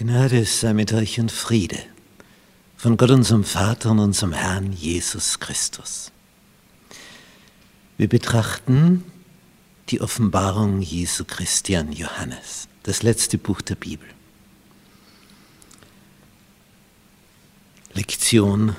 Gnade 0.00 0.46
sei 0.46 0.72
mit 0.72 0.94
euch 0.94 1.20
und 1.20 1.30
Friede 1.30 1.78
von 2.78 2.96
Gott 2.96 3.10
unserem 3.10 3.44
Vater 3.44 3.90
und 3.90 3.98
unserem 3.98 4.32
Herrn 4.32 4.72
Jesus 4.72 5.40
Christus. 5.40 6.10
Wir 7.98 8.08
betrachten 8.08 9.04
die 9.90 10.00
Offenbarung 10.00 10.80
Jesu 10.80 11.26
Christi 11.26 11.76
an 11.76 11.92
Johannes, 11.92 12.66
das 12.82 13.02
letzte 13.02 13.36
Buch 13.36 13.60
der 13.60 13.74
Bibel. 13.74 14.08
Lektion 17.92 18.76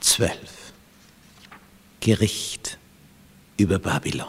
12. 0.00 0.36
Gericht 2.00 2.76
über 3.56 3.78
Babylon. 3.78 4.28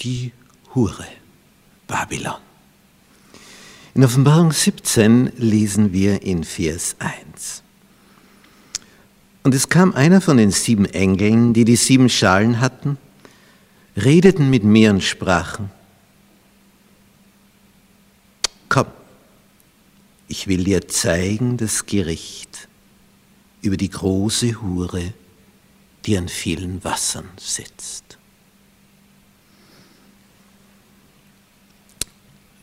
Die 0.00 0.32
Hure. 0.74 1.06
Babylon. 1.86 2.36
In 3.94 4.04
Offenbarung 4.04 4.52
17 4.52 5.32
lesen 5.36 5.92
wir 5.92 6.22
in 6.22 6.44
Vers 6.44 6.96
1. 6.98 7.62
Und 9.42 9.54
es 9.54 9.68
kam 9.68 9.94
einer 9.94 10.20
von 10.20 10.36
den 10.36 10.50
sieben 10.50 10.86
Engeln, 10.86 11.54
die 11.54 11.64
die 11.64 11.76
sieben 11.76 12.08
Schalen 12.08 12.60
hatten, 12.60 12.98
redeten 13.96 14.50
mit 14.50 14.64
mir 14.64 14.90
und 14.90 15.02
sprachen, 15.02 15.70
komm, 18.68 18.88
ich 20.28 20.48
will 20.48 20.64
dir 20.64 20.88
zeigen 20.88 21.56
das 21.56 21.86
Gericht 21.86 22.68
über 23.62 23.76
die 23.76 23.90
große 23.90 24.60
Hure, 24.60 25.12
die 26.04 26.18
an 26.18 26.28
vielen 26.28 26.82
Wassern 26.84 27.28
sitzt. 27.38 28.05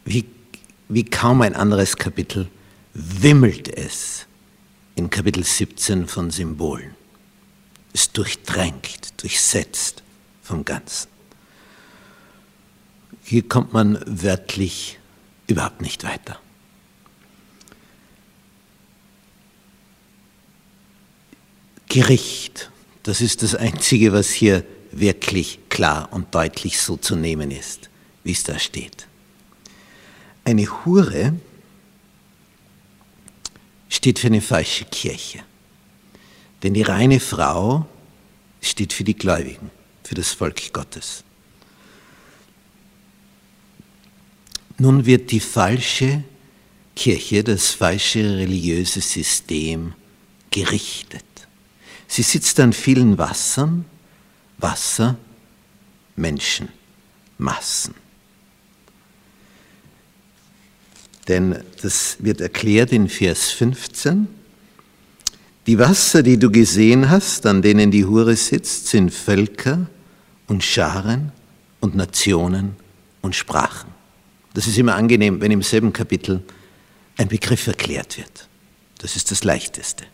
Wie, 0.06 0.26
wie 0.90 1.06
kaum 1.06 1.42
ein 1.42 1.56
anderes 1.56 1.96
Kapitel 1.98 2.50
wimmelt 2.94 3.68
es 3.68 4.26
in 4.96 5.10
Kapitel 5.10 5.44
17 5.44 6.08
von 6.08 6.30
Symbolen. 6.30 6.96
Es 7.94 8.12
durchdrängt, 8.12 9.22
durchsetzt 9.22 10.04
vom 10.42 10.66
Ganzen. 10.66 11.08
Hier 13.24 13.48
kommt 13.48 13.74
man 13.74 14.00
wörtlich 14.06 15.00
überhaupt 15.48 15.82
nicht 15.82 16.04
weiter. 16.04 16.40
Gericht, 21.88 22.72
das 23.04 23.22
ist 23.22 23.44
das 23.44 23.56
Einzige, 23.56 24.14
was 24.14 24.32
hier 24.32 24.66
wirklich 24.92 25.60
klar 25.70 26.10
und 26.12 26.34
deutlich 26.34 26.80
so 26.80 26.98
zu 26.98 27.16
nehmen 27.16 27.52
ist, 27.52 27.90
wie 28.24 28.32
es 28.32 28.44
da 28.44 28.58
steht. 28.58 29.08
Eine 30.44 30.66
Hure 30.66 31.34
steht 33.90 34.20
für 34.20 34.28
eine 34.28 34.42
falsche 34.42 34.86
Kirche. 34.86 35.44
Denn 36.62 36.74
die 36.74 36.82
reine 36.82 37.20
Frau 37.20 37.86
steht 38.62 38.94
für 38.94 39.04
die 39.04 39.16
Gläubigen, 39.16 39.70
für 40.04 40.16
das 40.16 40.32
Volk 40.32 40.74
Gottes. 40.74 41.24
Nun 44.78 45.06
wird 45.06 45.32
die 45.32 45.40
falsche 45.40 46.24
Kirche, 46.96 47.44
das 47.44 47.72
falsche 47.72 48.38
religiöse 48.38 49.02
System 49.02 49.94
gerichtet. 50.52 51.24
Sie 52.08 52.24
sitzt 52.24 52.60
an 52.60 52.74
vielen 52.74 53.18
Wassern, 53.18 53.86
Wasser, 54.58 55.18
Menschen, 56.16 56.70
Massen. 57.38 58.03
Denn 61.28 61.64
das 61.82 62.18
wird 62.20 62.42
erklärt 62.42 62.92
in 62.92 63.08
Vers 63.08 63.52
15. 63.52 64.28
Die 65.68 65.80
Wasser, 65.80 66.24
die 66.24 66.38
du 66.38 66.52
gesehen 66.52 67.10
hast, 67.10 67.46
an 67.46 67.62
denen 67.62 67.90
die 67.90 68.06
Hure 68.06 68.36
sitzt, 68.36 68.88
sind 68.88 69.14
Völker 69.14 69.88
und 70.48 70.64
Scharen 70.64 71.32
und 71.80 71.96
Nationen 71.96 72.76
und 73.22 73.36
Sprachen. 73.36 73.90
Das 74.54 74.68
ist 74.68 74.78
immer 74.78 74.96
angenehm, 74.96 75.40
wenn 75.40 75.52
im 75.52 75.64
selben 75.64 75.94
Kapitel 75.94 76.44
ein 77.18 77.30
Begriff 77.30 77.68
erklärt 77.68 78.18
wird. 78.18 78.48
Das 79.00 79.16
ist 79.16 79.32
das 79.32 79.44
Leichteste. 79.44 80.06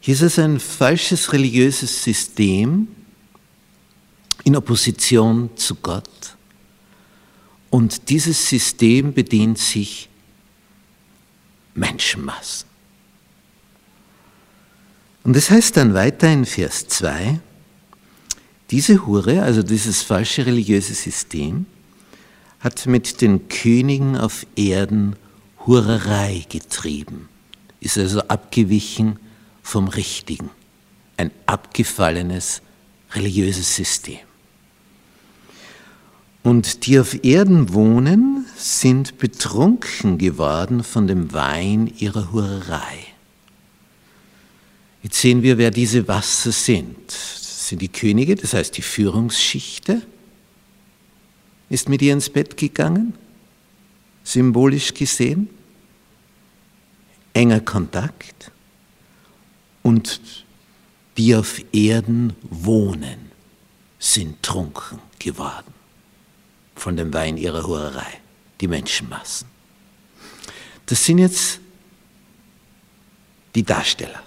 Hier 0.00 0.14
ist 0.14 0.22
es 0.22 0.38
ein 0.38 0.58
falsches 0.58 1.32
religiöses 1.32 2.02
System 2.02 2.88
in 4.44 4.56
Opposition 4.56 5.50
zu 5.56 5.76
Gott 5.76 6.36
und 7.72 8.10
dieses 8.10 8.50
System 8.50 9.14
bedient 9.14 9.56
sich 9.56 10.10
Menschenmassen. 11.74 12.68
Und 15.24 15.34
es 15.34 15.46
das 15.46 15.56
heißt 15.56 15.76
dann 15.78 15.94
weiter 15.94 16.30
in 16.30 16.44
Vers 16.44 16.86
2, 16.88 17.40
diese 18.70 19.06
Hure, 19.06 19.42
also 19.42 19.62
dieses 19.62 20.02
falsche 20.02 20.44
religiöse 20.44 20.92
System, 20.92 21.64
hat 22.60 22.84
mit 22.84 23.22
den 23.22 23.48
Königen 23.48 24.18
auf 24.18 24.46
Erden 24.54 25.16
Hurerei 25.64 26.44
getrieben, 26.50 27.30
ist 27.80 27.96
also 27.96 28.20
abgewichen 28.20 29.18
vom 29.62 29.88
Richtigen, 29.88 30.50
ein 31.16 31.30
abgefallenes 31.46 32.60
religiöses 33.14 33.74
System. 33.74 34.18
Und 36.42 36.86
die 36.86 36.98
auf 36.98 37.22
Erden 37.24 37.72
wohnen, 37.72 38.46
sind 38.56 39.18
betrunken 39.18 40.18
geworden 40.18 40.82
von 40.82 41.06
dem 41.06 41.32
Wein 41.32 41.92
ihrer 41.98 42.32
Hurerei. 42.32 43.06
Jetzt 45.02 45.20
sehen 45.20 45.42
wir, 45.42 45.58
wer 45.58 45.70
diese 45.70 46.06
Wasser 46.08 46.52
sind. 46.52 46.96
Das 47.06 47.68
sind 47.68 47.80
die 47.80 47.88
Könige, 47.88 48.34
das 48.34 48.54
heißt 48.54 48.76
die 48.76 48.82
Führungsschichte, 48.82 50.02
ist 51.70 51.88
mit 51.88 52.02
ihr 52.02 52.12
ins 52.12 52.28
Bett 52.28 52.56
gegangen, 52.56 53.14
symbolisch 54.24 54.92
gesehen. 54.94 55.48
Enger 57.34 57.60
Kontakt. 57.60 58.50
Und 59.82 60.20
die 61.16 61.34
auf 61.34 61.60
Erden 61.72 62.34
wohnen, 62.42 63.30
sind 63.98 64.42
trunken 64.42 64.98
geworden 65.18 65.71
von 66.82 66.96
dem 66.96 67.14
Wein 67.14 67.36
ihrer 67.36 67.64
Hurerei, 67.64 68.18
die 68.60 68.66
Menschenmassen. 68.66 69.46
Das 70.86 71.04
sind 71.04 71.18
jetzt 71.18 71.60
die 73.54 73.62
Darsteller. 73.62 74.20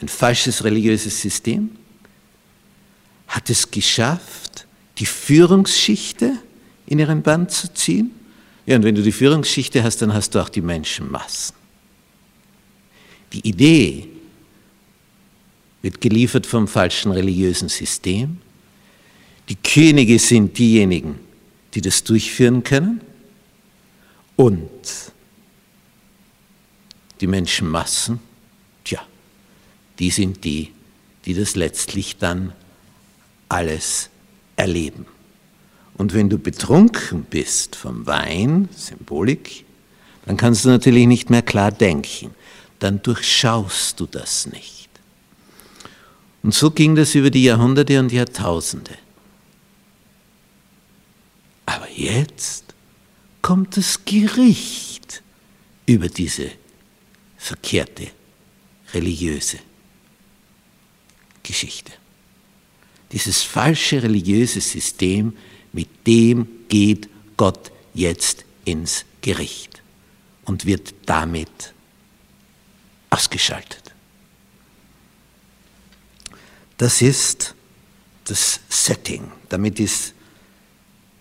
Ein 0.00 0.08
falsches 0.08 0.64
religiöses 0.64 1.20
System 1.20 1.76
hat 3.26 3.50
es 3.50 3.70
geschafft, 3.70 4.66
die 4.96 5.04
Führungsschichte 5.04 6.38
in 6.86 6.98
ihren 6.98 7.20
Band 7.20 7.50
zu 7.50 7.74
ziehen. 7.74 8.10
Ja, 8.64 8.76
und 8.76 8.84
wenn 8.84 8.94
du 8.94 9.02
die 9.02 9.12
Führungsschichte 9.12 9.82
hast, 9.82 10.00
dann 10.00 10.14
hast 10.14 10.34
du 10.34 10.40
auch 10.40 10.48
die 10.48 10.62
Menschenmassen. 10.62 11.54
Die 13.34 13.46
Idee 13.46 14.08
wird 15.82 16.00
geliefert 16.00 16.46
vom 16.46 16.66
falschen 16.66 17.12
religiösen 17.12 17.68
System 17.68 18.38
die 19.48 19.56
Könige 19.56 20.18
sind 20.18 20.58
diejenigen, 20.58 21.18
die 21.74 21.80
das 21.80 22.04
durchführen 22.04 22.62
können 22.62 23.00
und 24.36 24.68
die 27.20 27.26
Menschenmassen, 27.26 28.20
tja, 28.84 29.00
die 29.98 30.10
sind 30.10 30.44
die, 30.44 30.72
die 31.24 31.34
das 31.34 31.56
letztlich 31.56 32.16
dann 32.16 32.52
alles 33.48 34.10
erleben. 34.56 35.06
Und 35.96 36.14
wenn 36.14 36.30
du 36.30 36.38
betrunken 36.38 37.24
bist 37.24 37.74
vom 37.74 38.06
Wein, 38.06 38.68
Symbolik, 38.76 39.64
dann 40.26 40.36
kannst 40.36 40.64
du 40.64 40.68
natürlich 40.68 41.06
nicht 41.06 41.30
mehr 41.30 41.42
klar 41.42 41.72
denken. 41.72 42.30
Dann 42.78 43.02
durchschaust 43.02 43.98
du 43.98 44.06
das 44.06 44.46
nicht. 44.46 44.88
Und 46.42 46.54
so 46.54 46.70
ging 46.70 46.94
das 46.94 47.14
über 47.16 47.30
die 47.30 47.42
Jahrhunderte 47.42 47.98
und 47.98 48.12
Jahrtausende. 48.12 48.92
Aber 51.68 51.90
jetzt 51.90 52.64
kommt 53.42 53.76
das 53.76 54.02
Gericht 54.06 55.22
über 55.84 56.08
diese 56.08 56.50
verkehrte 57.36 58.10
religiöse 58.94 59.58
Geschichte. 61.42 61.92
Dieses 63.12 63.42
falsche 63.42 64.02
religiöse 64.02 64.62
System, 64.62 65.36
mit 65.74 66.06
dem 66.06 66.48
geht 66.70 67.10
Gott 67.36 67.70
jetzt 67.92 68.46
ins 68.64 69.04
Gericht 69.20 69.82
und 70.46 70.64
wird 70.64 70.94
damit 71.04 71.74
ausgeschaltet. 73.10 73.92
Das 76.78 77.02
ist 77.02 77.54
das 78.24 78.58
Setting. 78.70 79.30
Damit 79.50 79.78
ist 79.80 80.14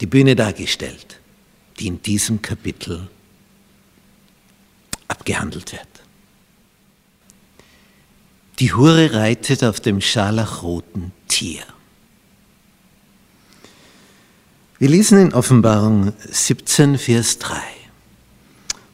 die 0.02 0.06
Bühne 0.06 0.36
dargestellt, 0.36 1.20
die 1.80 1.88
in 1.88 2.02
diesem 2.02 2.42
Kapitel 2.42 3.08
abgehandelt 5.08 5.72
wird. 5.72 5.88
Die 8.60 8.74
Hure 8.74 9.14
reitet 9.14 9.64
auf 9.64 9.80
dem 9.80 10.02
scharlachroten 10.02 11.12
Tier. 11.28 11.64
Wir 14.80 14.90
lesen 14.90 15.20
in 15.20 15.34
Offenbarung 15.34 16.14
17, 16.30 16.98
Vers 16.98 17.40
3. 17.40 17.56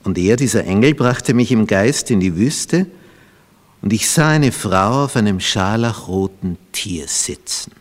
Und 0.04 0.18
er, 0.18 0.36
dieser 0.36 0.66
Engel, 0.66 0.94
brachte 0.94 1.34
mich 1.34 1.52
im 1.52 1.68
Geist 1.68 2.12
in 2.12 2.20
die 2.20 2.36
Wüste, 2.36 2.88
und 3.82 3.92
ich 3.92 4.10
sah 4.10 4.30
eine 4.30 4.54
Frau 4.54 5.04
auf 5.04 5.18
einem 5.18 5.42
scharlachroten 5.42 6.58
Tier 6.72 7.06
sitzen. 7.10 7.74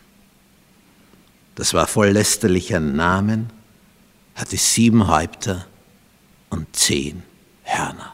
Das 1.55 1.73
war 1.73 1.87
voll 1.87 2.09
lästerlicher 2.09 2.79
Namen, 2.79 3.51
hatte 4.35 4.57
sieben 4.57 5.07
Häupter 5.07 5.67
und 6.49 6.75
zehn 6.75 7.23
Hörner. 7.63 8.13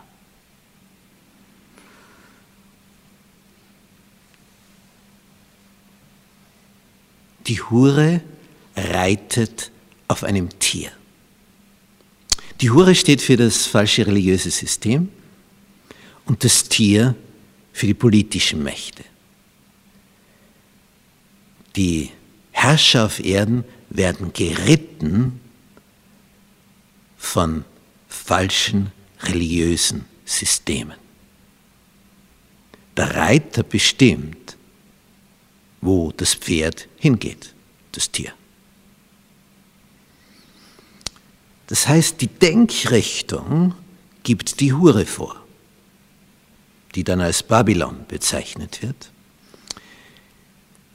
Die 7.48 7.62
Hure 7.62 8.22
reitet 8.76 9.72
auf 10.08 10.24
einem 10.24 10.50
Tier. 10.60 10.92
Die 12.62 12.70
Hure 12.70 12.94
steht 12.94 13.22
für 13.22 13.38
das 13.38 13.66
falsche 13.66 14.06
religiöse 14.06 14.52
System 14.52 15.10
und 16.26 16.44
das 16.44 16.66
Tier 16.66 17.16
für 17.74 17.88
die 17.88 17.94
politischen 17.94 18.62
Mächte. 18.62 19.04
Die 21.76 22.12
Herrscher 22.62 23.06
auf 23.06 23.24
Erden 23.24 23.64
werden 23.90 24.34
geritten 24.34 25.40
von 27.18 27.64
falschen 28.10 28.92
religiösen 29.22 30.04
Systemen. 30.26 30.98
Der 32.98 33.16
Reiter 33.16 33.64
bestimmt, 33.64 34.58
wo 35.80 36.12
das 36.12 36.34
Pferd 36.34 36.90
hingeht, 36.98 37.56
das 37.94 38.12
Tier. 38.12 38.34
Das 41.68 41.88
heißt, 41.88 42.20
die 42.20 42.28
Denkrichtung 42.28 43.74
gibt 44.24 44.60
die 44.60 44.74
Hure 44.74 45.06
vor, 45.06 45.42
die 46.94 47.06
dann 47.06 47.22
als 47.22 47.42
Babylon 47.42 48.06
bezeichnet 48.10 48.82
wird. 48.82 49.12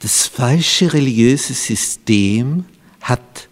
Das 0.05 0.27
falsche 0.27 0.93
religiöse 0.93 1.55
System 1.55 2.65
hat 3.01 3.49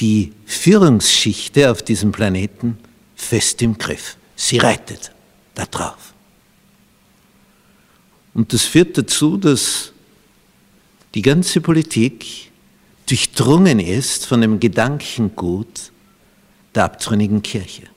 die 0.00 0.32
Führungsschichte 0.46 1.70
auf 1.70 1.82
diesem 1.82 2.10
Planeten 2.10 2.78
fest 3.14 3.60
im 3.60 3.76
Griff. 3.76 4.16
Sie 4.34 4.56
reitet 4.56 5.12
da 5.54 5.66
drauf. 5.66 6.14
Und 8.32 8.54
das 8.54 8.62
führt 8.64 8.96
dazu, 8.96 9.36
dass 9.36 9.92
die 11.14 11.20
ganze 11.20 11.60
Politik 11.60 12.50
durchdrungen 13.04 13.78
ist 13.78 14.24
von 14.24 14.40
dem 14.40 14.60
Gedankengut 14.60 15.92
der 16.74 16.84
abtrünnigen 16.84 17.42
Kirche. 17.42 17.88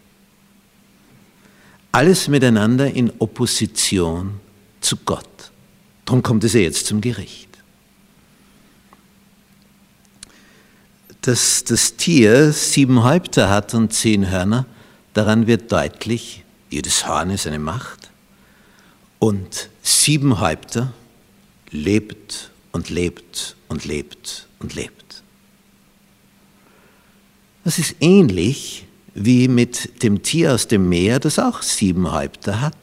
Alles 1.94 2.28
miteinander 2.28 2.94
in 2.94 3.14
Opposition 3.20 4.42
zu 4.82 4.98
Gott. 5.06 5.52
Darum 6.04 6.22
kommt 6.22 6.44
es 6.44 6.52
ja 6.52 6.60
jetzt 6.60 6.88
zum 6.88 7.00
Gericht. 7.00 7.51
Dass 11.22 11.64
das 11.64 11.96
Tier 11.96 12.52
sieben 12.52 13.04
Häupter 13.04 13.50
hat 13.50 13.74
und 13.74 13.94
zehn 13.94 14.30
Hörner, 14.30 14.66
daran 15.14 15.48
wird 15.48 15.72
deutlich, 15.72 16.44
jedes 16.70 17.08
Horn 17.08 17.30
ist 17.30 17.46
eine 17.48 17.60
Macht. 17.60 18.10
Und 19.20 19.70
sieben 19.84 20.40
Häupter 20.40 20.94
lebt 21.70 22.52
und 22.72 22.90
lebt 22.90 23.56
und 23.68 23.86
lebt 23.86 24.48
und 24.60 24.74
lebt. 24.74 25.24
Das 27.64 27.78
ist 27.78 27.96
ähnlich 28.00 28.86
wie 29.14 29.48
mit 29.48 30.04
dem 30.04 30.24
Tier 30.24 30.54
aus 30.54 30.68
dem 30.68 30.90
Meer, 30.90 31.20
das 31.20 31.38
auch 31.38 31.62
sieben 31.62 32.12
Häupter 32.12 32.62
hat. 32.62 32.76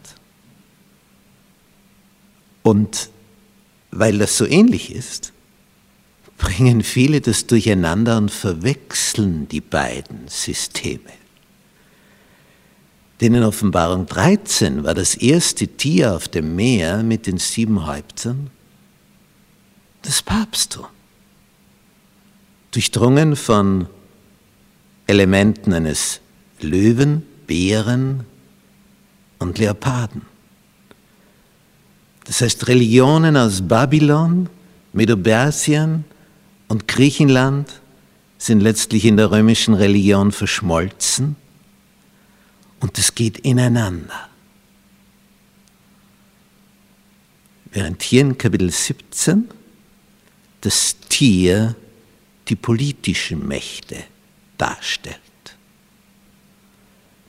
Und 2.63 3.11
weil 3.91 4.19
das 4.19 4.37
so 4.37 4.47
ähnlich 4.47 4.95
ist, 4.95 5.33
bringen 6.39 6.83
viele 6.83 7.21
das 7.21 7.47
durcheinander 7.47 8.17
und 8.17 8.31
verwechseln 8.31 9.49
die 9.49 9.61
beiden 9.61 10.29
Systeme. 10.29 11.13
Denn 13.21 13.35
in 13.35 13.43
Offenbarung 13.43 14.07
13 14.07 14.85
war 14.85 14.95
das 14.95 15.17
erste 15.17 15.67
Tier 15.67 16.15
auf 16.15 16.29
dem 16.29 16.55
Meer 16.55 17.03
mit 17.03 17.27
den 17.27 17.39
sieben 17.39 17.85
Häuptern 17.87 18.51
das 20.03 20.23
Papsttum. 20.23 20.87
Durchdrungen 22.71 23.35
von 23.35 23.89
Elementen 25.07 25.73
eines 25.73 26.21
Löwen, 26.61 27.25
Bären 27.47 28.25
und 29.39 29.59
Leoparden. 29.59 30.23
Das 32.25 32.43
heißt, 32.43 32.69
Religionen 32.69 33.37
aus 33.37 33.63
Babylon, 33.67 34.49
Medo-Persien 34.93 36.05
und 36.69 36.87
Griechenland 36.87 37.81
sind 38.37 38.61
letztlich 38.61 39.05
in 39.05 39.17
der 39.17 39.31
römischen 39.31 39.75
Religion 39.75 40.31
verschmolzen 40.33 41.37
und 42.81 42.99
es 42.99 43.15
geht 43.15 43.39
ineinander. 43.39 44.29
Während 47.73 48.03
hier 48.03 48.21
in 48.21 48.39
Kapitel 48.39 48.71
17 48.71 49.49
das 50.61 50.97
Tier 51.09 51.75
die 52.49 52.57
politischen 52.57 53.47
Mächte 53.47 53.97
darstellt, 54.57 55.17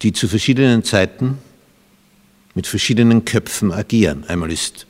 die 0.01 0.13
zu 0.13 0.27
verschiedenen 0.27 0.83
Zeiten 0.83 1.39
mit 2.55 2.67
verschiedenen 2.67 3.25
Köpfen 3.25 3.71
agieren. 3.71 4.23
Einmal 4.27 4.51
ist 4.51 4.85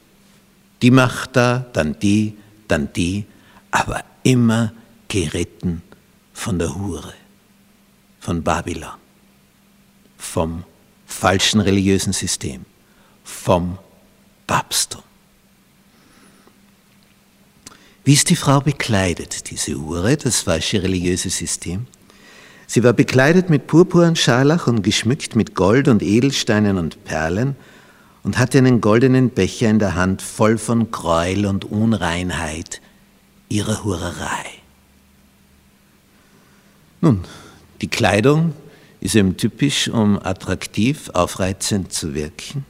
die 0.81 0.91
Macht 0.91 1.35
da, 1.35 1.65
dann 1.73 1.99
die, 1.99 2.37
dann 2.67 2.91
die, 2.93 3.25
aber 3.71 4.03
immer 4.29 4.71
geritten 5.07 5.81
von 6.33 6.59
der 6.59 6.75
Hure, 6.75 7.15
von 8.19 8.43
Babylon, 8.43 8.91
vom 10.19 10.63
falschen 11.07 11.59
religiösen 11.61 12.13
System, 12.13 12.65
vom 13.23 13.79
Papsttum. 14.45 15.01
Wie 18.03 18.13
ist 18.13 18.29
die 18.29 18.35
Frau 18.35 18.59
bekleidet, 18.61 19.49
diese 19.49 19.73
Hure, 19.73 20.15
das 20.15 20.41
falsche 20.41 20.83
religiöse 20.83 21.31
System? 21.31 21.87
Sie 22.67 22.83
war 22.83 22.93
bekleidet 22.93 23.49
mit 23.49 23.65
Purpur 23.65 24.15
Scharlach 24.15 24.67
und 24.67 24.83
geschmückt 24.83 25.35
mit 25.35 25.55
Gold 25.55 25.87
und 25.87 26.03
Edelsteinen 26.03 26.77
und 26.77 27.03
Perlen 27.03 27.55
und 28.21 28.37
hatte 28.37 28.59
einen 28.59 28.79
goldenen 28.79 29.31
Becher 29.31 29.71
in 29.71 29.79
der 29.79 29.95
Hand 29.95 30.21
voll 30.21 30.59
von 30.59 30.91
Gräuel 30.91 31.47
und 31.47 31.65
Unreinheit 31.65 32.79
ihrer 33.49 33.83
Hurerei. 33.83 34.45
Nun, 37.01 37.25
die 37.81 37.87
Kleidung 37.87 38.53
ist 39.01 39.15
eben 39.15 39.37
typisch, 39.37 39.87
um 39.87 40.19
attraktiv, 40.19 41.09
aufreizend 41.13 41.93
zu 41.93 42.13
wirken. 42.13 42.65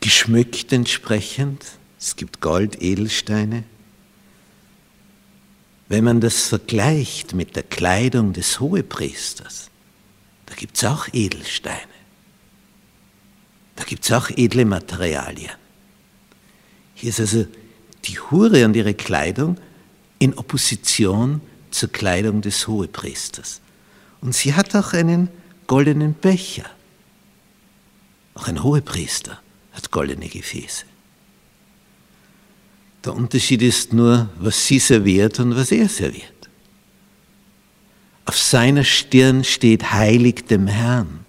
Geschmückt 0.00 0.72
entsprechend, 0.72 1.64
es 1.98 2.14
gibt 2.16 2.40
Gold, 2.40 2.80
Edelsteine. 2.80 3.64
Wenn 5.88 6.04
man 6.04 6.20
das 6.20 6.48
vergleicht 6.48 7.34
mit 7.34 7.56
der 7.56 7.62
Kleidung 7.62 8.34
des 8.34 8.60
Hohepriesters, 8.60 9.70
da 10.46 10.54
gibt 10.54 10.76
es 10.76 10.84
auch 10.84 11.08
Edelsteine. 11.12 11.80
Da 13.76 13.84
gibt 13.84 14.04
es 14.04 14.12
auch 14.12 14.28
edle 14.30 14.64
Materialien. 14.64 15.52
Hier 16.94 17.10
ist 17.10 17.20
also 17.20 17.46
die 18.04 18.18
Hure 18.18 18.64
und 18.64 18.76
ihre 18.76 18.94
Kleidung 18.94 19.58
in 20.18 20.36
Opposition 20.36 21.40
zur 21.70 21.90
Kleidung 21.90 22.40
des 22.40 22.66
Hohepriesters. 22.66 23.60
Und 24.20 24.34
sie 24.34 24.54
hat 24.54 24.74
auch 24.74 24.92
einen 24.92 25.28
goldenen 25.66 26.14
Becher. 26.14 26.64
Auch 28.34 28.48
ein 28.48 28.62
Hohepriester 28.62 29.40
hat 29.72 29.90
goldene 29.90 30.28
Gefäße. 30.28 30.84
Der 33.04 33.14
Unterschied 33.14 33.62
ist 33.62 33.92
nur, 33.92 34.28
was 34.38 34.66
sie 34.66 34.78
serviert 34.78 35.38
und 35.40 35.54
was 35.54 35.70
er 35.70 35.88
serviert. 35.88 36.32
Auf 38.24 38.36
seiner 38.36 38.84
Stirn 38.84 39.44
steht 39.44 39.92
heilig 39.92 40.46
dem 40.46 40.66
Herrn. 40.66 41.20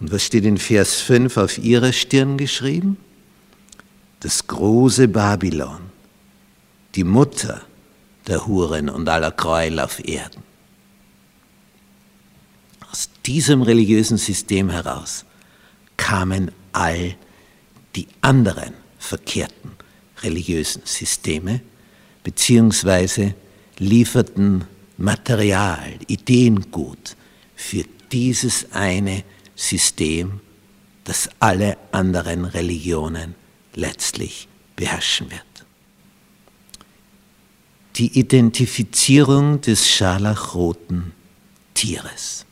Und 0.00 0.10
was 0.10 0.24
steht 0.24 0.44
in 0.44 0.58
Vers 0.58 1.00
5 1.00 1.36
auf 1.36 1.58
ihrer 1.58 1.92
Stirn 1.92 2.36
geschrieben? 2.36 2.96
Das 4.22 4.46
große 4.46 5.08
Babylon, 5.08 5.80
die 6.94 7.02
Mutter 7.02 7.62
der 8.28 8.46
Huren 8.46 8.88
und 8.88 9.08
aller 9.08 9.32
Gräuel 9.32 9.80
auf 9.80 9.98
Erden. 10.06 10.44
Aus 12.88 13.10
diesem 13.26 13.62
religiösen 13.62 14.18
System 14.18 14.70
heraus 14.70 15.24
kamen 15.96 16.52
all 16.70 17.16
die 17.96 18.06
anderen 18.20 18.74
verkehrten 18.96 19.72
religiösen 20.22 20.82
Systeme, 20.84 21.60
beziehungsweise 22.22 23.34
lieferten 23.78 24.66
Material, 24.98 25.94
Ideengut 26.06 27.16
für 27.56 27.82
dieses 28.12 28.70
eine 28.70 29.24
System, 29.56 30.38
das 31.02 31.28
alle 31.40 31.76
anderen 31.90 32.44
Religionen 32.44 33.41
letztlich 33.74 34.48
beherrschen 34.76 35.30
wird. 35.30 35.42
Die 37.96 38.18
Identifizierung 38.18 39.60
des 39.60 39.88
scharlachroten 39.88 41.12
Tieres. 41.74 42.46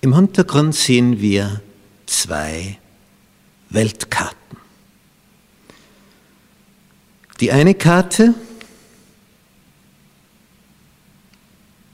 Im 0.00 0.14
Hintergrund 0.14 0.74
sehen 0.74 1.20
wir 1.20 1.60
zwei 2.06 2.78
Weltkarten. 3.70 4.38
Die 7.40 7.52
eine 7.52 7.74
Karte 7.74 8.34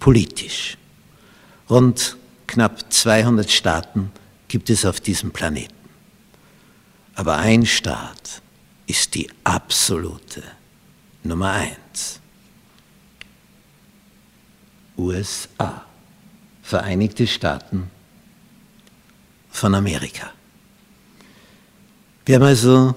politisch. 0.01 0.77
Rund 1.69 2.17
knapp 2.47 2.93
200 2.93 3.51
Staaten 3.51 4.13
gibt 4.49 4.71
es 4.71 4.85
auf 4.85 5.01
diesem 5.01 5.31
Planeten. 5.31 5.75
Aber 7.15 7.37
ein 7.37 7.65
Staat 7.67 8.43
ist 8.87 9.15
die 9.15 9.29
absolute 9.45 10.43
Nummer 11.23 11.53
eins. 11.53 12.21
USA, 14.97 15.85
Vereinigte 16.63 17.27
Staaten 17.27 17.91
von 19.51 19.75
Amerika. 19.75 20.33
Wir 22.25 22.37
haben 22.37 22.45
also 22.45 22.95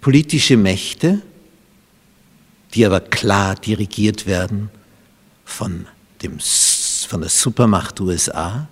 politische 0.00 0.56
Mächte, 0.56 1.22
die 2.74 2.86
aber 2.86 3.00
klar 3.00 3.56
dirigiert 3.56 4.26
werden 4.26 4.70
von, 5.44 5.86
dem, 6.22 6.38
von 6.38 7.20
der 7.20 7.30
Supermacht 7.30 8.00
USA 8.00 8.68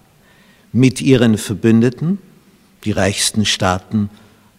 mit 0.73 1.01
ihren 1.01 1.39
Verbündeten, 1.39 2.19
die 2.85 2.93
reichsten 2.93 3.45
Staaten 3.45 4.11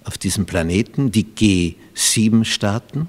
auf 0.04 0.18
diesem 0.18 0.46
Planeten, 0.46 1.12
die 1.12 1.26
G7-Staaten. 1.26 3.08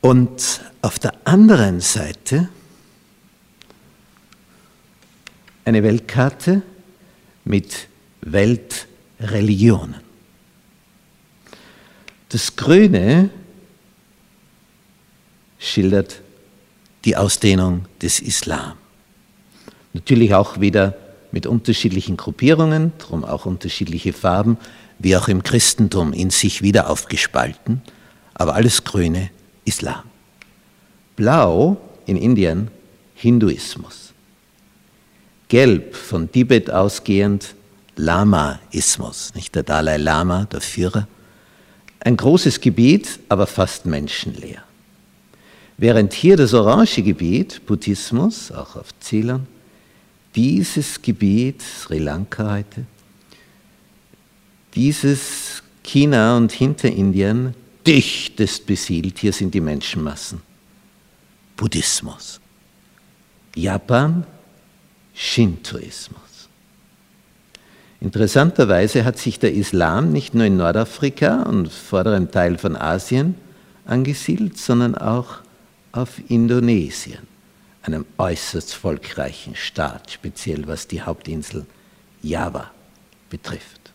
Und 0.00 0.60
auf 0.82 0.98
der 0.98 1.14
anderen 1.24 1.80
Seite 1.80 2.48
eine 5.64 5.82
Weltkarte 5.82 6.62
mit 7.44 7.88
Weltreligionen. 8.20 10.00
Das 12.28 12.56
Grüne 12.56 13.30
schildert 15.58 16.20
die 17.04 17.16
Ausdehnung 17.16 17.86
des 18.02 18.20
Islam. 18.20 18.76
Natürlich 19.94 20.34
auch 20.34 20.60
wieder 20.60 20.94
mit 21.32 21.46
unterschiedlichen 21.46 22.16
Gruppierungen, 22.16 22.92
darum 22.98 23.24
auch 23.24 23.46
unterschiedliche 23.46 24.12
Farben, 24.12 24.58
wie 24.98 25.16
auch 25.16 25.28
im 25.28 25.42
Christentum 25.42 26.12
in 26.12 26.30
sich 26.30 26.62
wieder 26.62 26.90
aufgespalten, 26.90 27.80
aber 28.34 28.54
alles 28.54 28.84
Grüne 28.84 29.30
Islam. 29.64 30.02
Blau 31.16 31.76
in 32.06 32.16
Indien 32.16 32.68
Hinduismus. 33.14 34.12
Gelb 35.48 35.94
von 35.94 36.30
Tibet 36.30 36.70
ausgehend 36.70 37.54
Lamaismus, 37.96 39.34
nicht 39.34 39.54
der 39.54 39.62
Dalai 39.62 39.98
Lama, 39.98 40.46
der 40.46 40.60
Führer. 40.60 41.06
Ein 42.00 42.16
großes 42.16 42.60
Gebiet, 42.60 43.20
aber 43.28 43.46
fast 43.46 43.86
menschenleer. 43.86 44.62
Während 45.76 46.12
hier 46.12 46.36
das 46.36 46.54
orange 46.54 47.02
Gebiet, 47.02 47.64
Buddhismus, 47.66 48.50
auch 48.50 48.76
auf 48.76 48.88
Ceylon, 49.00 49.46
dieses 50.34 51.00
Gebiet, 51.02 51.62
Sri 51.62 51.98
Lanka 51.98 52.50
heute, 52.50 52.84
dieses 54.74 55.62
China 55.82 56.36
und 56.36 56.50
Hinterindien 56.52 57.54
dichtest 57.86 58.66
besiedelt, 58.66 59.18
hier 59.18 59.32
sind 59.32 59.54
die 59.54 59.60
Menschenmassen. 59.60 60.40
Buddhismus. 61.56 62.40
Japan, 63.54 64.26
Shintoismus. 65.14 66.20
Interessanterweise 68.00 69.04
hat 69.04 69.18
sich 69.18 69.38
der 69.38 69.54
Islam 69.54 70.12
nicht 70.12 70.34
nur 70.34 70.44
in 70.44 70.56
Nordafrika 70.56 71.44
und 71.44 71.72
vorderem 71.72 72.30
Teil 72.30 72.58
von 72.58 72.76
Asien 72.76 73.36
angesiedelt, 73.86 74.58
sondern 74.58 74.94
auch 74.94 75.38
auf 75.92 76.20
Indonesien, 76.28 77.26
einem 77.86 78.06
äußerst 78.18 78.74
volkreichen 78.74 79.54
Staat, 79.54 80.10
speziell 80.10 80.66
was 80.66 80.88
die 80.88 81.02
Hauptinsel 81.02 81.66
Java 82.22 82.70
betrifft. 83.28 83.92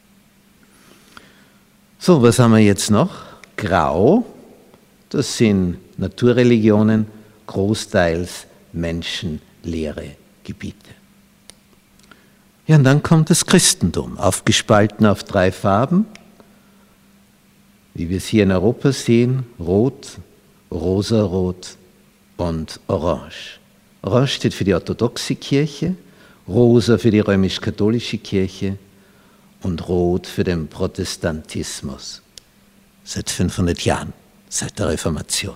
So, 1.98 2.22
was 2.22 2.40
haben 2.40 2.54
wir 2.54 2.60
jetzt 2.60 2.92
noch? 2.92 3.12
Grau, 3.58 4.26
das 5.10 5.38
sind 5.38 5.78
Naturreligionen, 5.98 7.08
großteils 7.48 8.46
menschenleere 8.72 10.16
Gebiete. 10.44 10.92
Ja, 12.68 12.76
und 12.76 12.84
dann 12.84 13.02
kommt 13.02 13.32
das 13.32 13.46
Christentum, 13.46 14.18
aufgespalten 14.18 15.08
auf 15.08 15.24
drei 15.24 15.52
Farben, 15.52 16.06
wie 17.96 18.10
wir 18.10 18.18
es 18.18 18.28
hier 18.28 18.44
in 18.44 18.52
Europa 18.52 18.92
sehen, 18.92 19.46
rot, 19.60 20.20
rosarot 20.72 21.76
und 22.38 22.80
Orange. 22.88 23.59
Orange 24.02 24.36
steht 24.36 24.54
für 24.54 24.64
die 24.64 24.74
orthodoxe 24.74 25.36
Kirche, 25.36 25.96
rosa 26.48 26.98
für 26.98 27.12
die 27.12 27.20
römisch-katholische 27.20 28.18
Kirche 28.18 28.78
und 29.62 29.88
rot 29.88 30.26
für 30.26 30.44
den 30.44 30.68
Protestantismus. 30.68 32.22
Seit 33.04 33.30
500 33.30 33.82
Jahren, 33.82 34.14
seit 34.50 34.80
der 34.80 34.90
Reformation. 34.90 35.56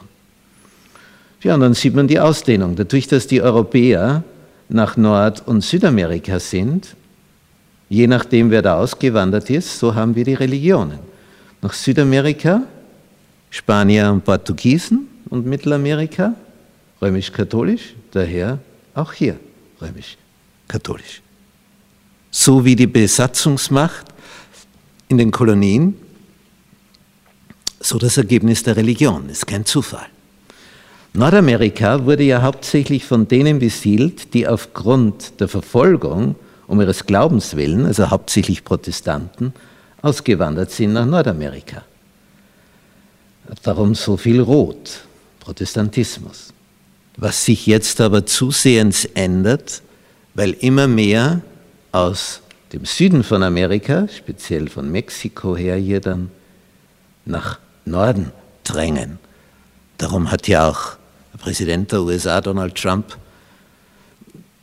Ja, 1.42 1.56
und 1.56 1.62
dann 1.62 1.74
sieht 1.74 1.94
man 1.94 2.08
die 2.08 2.20
Ausdehnung. 2.20 2.76
Dadurch, 2.76 3.08
dass 3.08 3.28
die 3.28 3.42
Europäer 3.42 4.24
nach 4.70 4.98
Nord- 4.98 5.46
und 5.46 5.62
Südamerika 5.62 6.40
sind, 6.40 6.96
je 7.90 8.08
nachdem, 8.08 8.50
wer 8.50 8.62
da 8.62 8.78
ausgewandert 8.78 9.50
ist, 9.50 9.78
so 9.78 9.94
haben 9.94 10.16
wir 10.16 10.24
die 10.24 10.34
Religionen. 10.34 11.00
Nach 11.62 11.74
Südamerika, 11.74 12.64
Spanier 13.50 14.12
und 14.12 14.24
Portugiesen 14.24 15.08
und 15.30 15.46
Mittelamerika, 15.46 16.34
römisch-katholisch, 17.04 17.94
daher 18.12 18.60
auch 18.96 19.14
hier 19.14 19.40
römisch-katholisch. 19.82 21.22
So 22.32 22.66
wie 22.66 22.76
die 22.76 22.88
Besatzungsmacht 22.88 24.06
in 25.10 25.18
den 25.18 25.32
Kolonien, 25.32 25.96
so 27.80 27.98
das 28.00 28.18
Ergebnis 28.18 28.64
der 28.64 28.78
Religion, 28.78 29.30
ist 29.30 29.46
kein 29.46 29.66
Zufall. 29.66 30.08
Nordamerika 31.14 32.06
wurde 32.06 32.24
ja 32.24 32.42
hauptsächlich 32.42 33.06
von 33.06 33.28
denen 33.28 33.60
besiedelt, 33.60 34.34
die 34.34 34.48
aufgrund 34.48 35.40
der 35.40 35.48
Verfolgung 35.48 36.36
um 36.66 36.82
ihres 36.82 37.06
Glaubens 37.06 37.56
willen, 37.56 37.86
also 37.86 38.10
hauptsächlich 38.10 38.64
Protestanten, 38.64 39.54
ausgewandert 40.02 40.72
sind 40.72 40.94
nach 40.94 41.06
Nordamerika. 41.06 41.84
Darum 43.62 43.94
so 43.94 44.18
viel 44.18 44.40
Rot, 44.42 45.02
Protestantismus 45.42 46.53
was 47.18 47.46
sich 47.46 47.68
jetzt 47.68 48.02
aber 48.02 48.26
zusehends 48.26 49.06
ändert, 49.06 49.82
weil 50.34 50.52
immer 50.52 50.88
mehr 50.88 51.42
aus 51.92 52.42
dem 52.72 52.86
Süden 52.86 53.24
von 53.24 53.44
Amerika, 53.44 54.08
speziell 54.08 54.68
von 54.68 54.92
Mexiko 54.92 55.56
her, 55.56 55.76
hier 55.76 56.00
dann 56.00 56.32
nach 57.26 57.60
Norden 57.86 58.32
drängen. 58.64 59.20
Darum 59.98 60.32
hat 60.32 60.48
ja 60.48 60.70
auch 60.70 60.98
der 61.34 61.38
Präsident 61.38 61.92
der 61.92 62.02
USA, 62.02 62.42
Donald 62.42 62.76
Trump, 62.76 63.18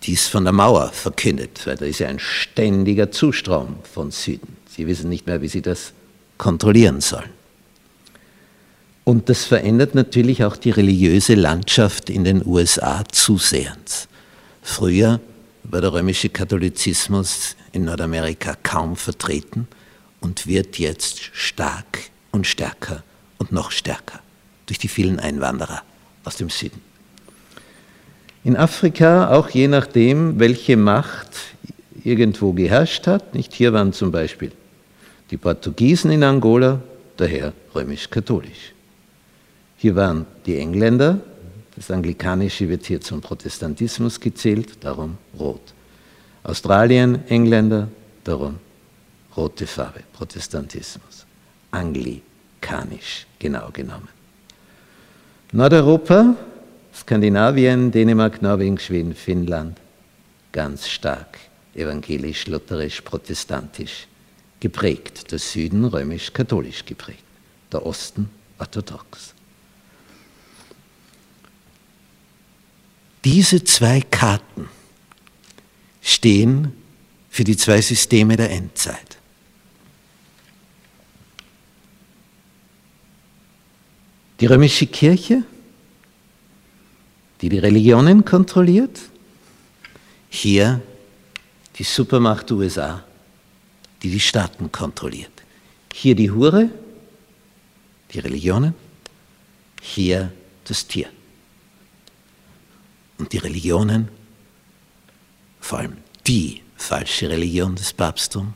dies 0.03 0.27
von 0.27 0.45
der 0.45 0.53
Mauer 0.53 0.89
verkündet, 0.89 1.67
weil 1.67 1.77
da 1.77 1.85
ist 1.85 2.01
ja 2.01 2.09
ein 2.09 2.19
ständiger 2.19 3.11
Zustrom 3.11 3.77
von 3.93 4.11
Süden. 4.11 4.57
Sie 4.69 4.87
wissen 4.87 5.09
nicht 5.09 5.27
mehr, 5.27 5.43
wie 5.43 5.49
sie 5.49 5.63
das 5.63 5.93
kontrollieren 6.39 7.01
sollen. 7.01 7.31
Und 9.11 9.29
das 9.29 9.45
verändert 9.45 9.97
natürlich 9.97 10.45
auch 10.45 10.57
die 10.57 10.71
religiöse 10.71 11.35
Landschaft 11.35 12.11
in 12.11 12.23
den 12.23 12.47
USA 12.47 13.03
zusehends. 13.11 14.07
Früher 14.63 15.19
war 15.65 15.81
der 15.81 15.93
römische 15.93 16.29
Katholizismus 16.29 17.57
in 17.73 17.87
Nordamerika 17.87 18.55
kaum 18.63 18.95
vertreten 18.95 19.67
und 20.21 20.47
wird 20.47 20.79
jetzt 20.79 21.23
stark 21.33 22.03
und 22.31 22.47
stärker 22.47 23.03
und 23.39 23.51
noch 23.51 23.73
stärker 23.73 24.21
durch 24.67 24.79
die 24.79 24.87
vielen 24.87 25.19
Einwanderer 25.19 25.83
aus 26.23 26.37
dem 26.37 26.49
Süden. 26.49 26.81
In 28.45 28.57
Afrika, 28.57 29.33
auch 29.33 29.49
je 29.51 29.67
nachdem, 29.67 30.39
welche 30.39 30.77
Macht 30.77 31.31
irgendwo 32.05 32.53
geherrscht 32.53 33.09
hat, 33.09 33.35
nicht 33.35 33.55
hier 33.55 33.73
waren 33.73 33.93
zum 33.93 34.13
Beispiel 34.13 34.53
die 35.33 35.37
Portugiesen 35.37 36.13
in 36.13 36.23
Angola, 36.23 36.81
daher 37.17 37.53
römisch-katholisch. 37.75 38.75
Hier 39.81 39.97
waren 39.97 40.27
die 40.45 40.59
Engländer, 40.59 41.21
das 41.75 41.91
Anglikanische 41.91 42.69
wird 42.69 42.85
hier 42.85 43.01
zum 43.01 43.23
Protestantismus 43.23 44.21
gezählt, 44.21 44.85
darum 44.85 45.17
rot. 45.39 45.73
Australien, 46.43 47.27
Engländer, 47.29 47.89
darum 48.23 48.59
rote 49.35 49.67
Farbe, 49.67 50.01
Protestantismus. 50.13 51.25
Anglikanisch, 51.71 53.27
genau 53.39 53.71
genommen. 53.73 54.11
Nordeuropa, 55.53 56.35
Skandinavien, 56.95 57.91
Dänemark, 57.91 58.43
Norwegen, 58.43 58.79
Schweden, 58.79 59.15
Finnland, 59.15 59.79
ganz 60.53 60.89
stark 60.91 61.39
evangelisch, 61.75 62.49
lutherisch, 62.49 63.01
protestantisch 63.01 64.09
geprägt. 64.61 65.33
Der 65.33 65.39
Süden 65.39 65.87
römisch-katholisch 65.87 66.85
geprägt, 66.85 67.25
der 67.73 67.87
Osten 67.87 68.29
orthodox. 68.59 69.33
Diese 73.25 73.63
zwei 73.65 74.01
Karten 74.01 74.69
stehen 76.01 76.73
für 77.29 77.45
die 77.45 77.57
zwei 77.57 77.81
Systeme 77.81 78.37
der 78.37 78.51
Endzeit. 78.51 79.19
Die 84.41 84.47
römische 84.47 84.87
Kirche, 84.87 85.43
die 87.43 87.51
die 87.51 87.59
Religionen 87.59 88.25
kontrolliert, 88.25 88.99
hier 90.31 90.81
die 91.77 91.85
Supermacht 91.85 92.51
USA, 92.51 93.05
die 94.03 94.11
die 94.11 94.21
Staaten 94.21 94.73
kontrolliert. 94.73 95.33
Hier 95.93 96.15
die 96.15 96.31
Hure, 96.31 96.71
die 98.13 98.19
Religionen, 98.19 98.75
hier 99.83 100.33
das 100.65 100.87
Tier. 100.87 101.09
Und 103.21 103.35
die 103.35 103.39
Religionen, 103.39 104.09
vor 105.61 105.81
allem 105.81 105.99
die 106.27 106.63
falsche 106.77 107.29
Religion 107.29 107.77
des 107.77 107.93
Papsttums, 107.93 108.55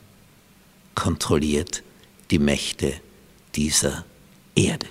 kontrolliert 0.94 1.82
die 2.30 2.38
Mächte 2.38 2.94
dieser 3.54 4.06
Erde. 4.54 4.86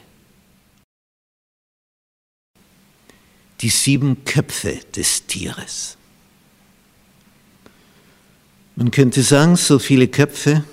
Die 3.61 3.69
sieben 3.69 4.23
Köpfe 4.25 4.79
des 4.95 5.25
Tieres. 5.25 5.97
Man 8.75 8.91
könnte 8.91 9.23
sagen, 9.23 9.55
so 9.55 9.79
viele 9.79 10.07
Köpfe, 10.07 10.63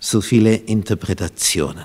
so 0.00 0.20
viele 0.20 0.54
Interpretationen. 0.54 1.84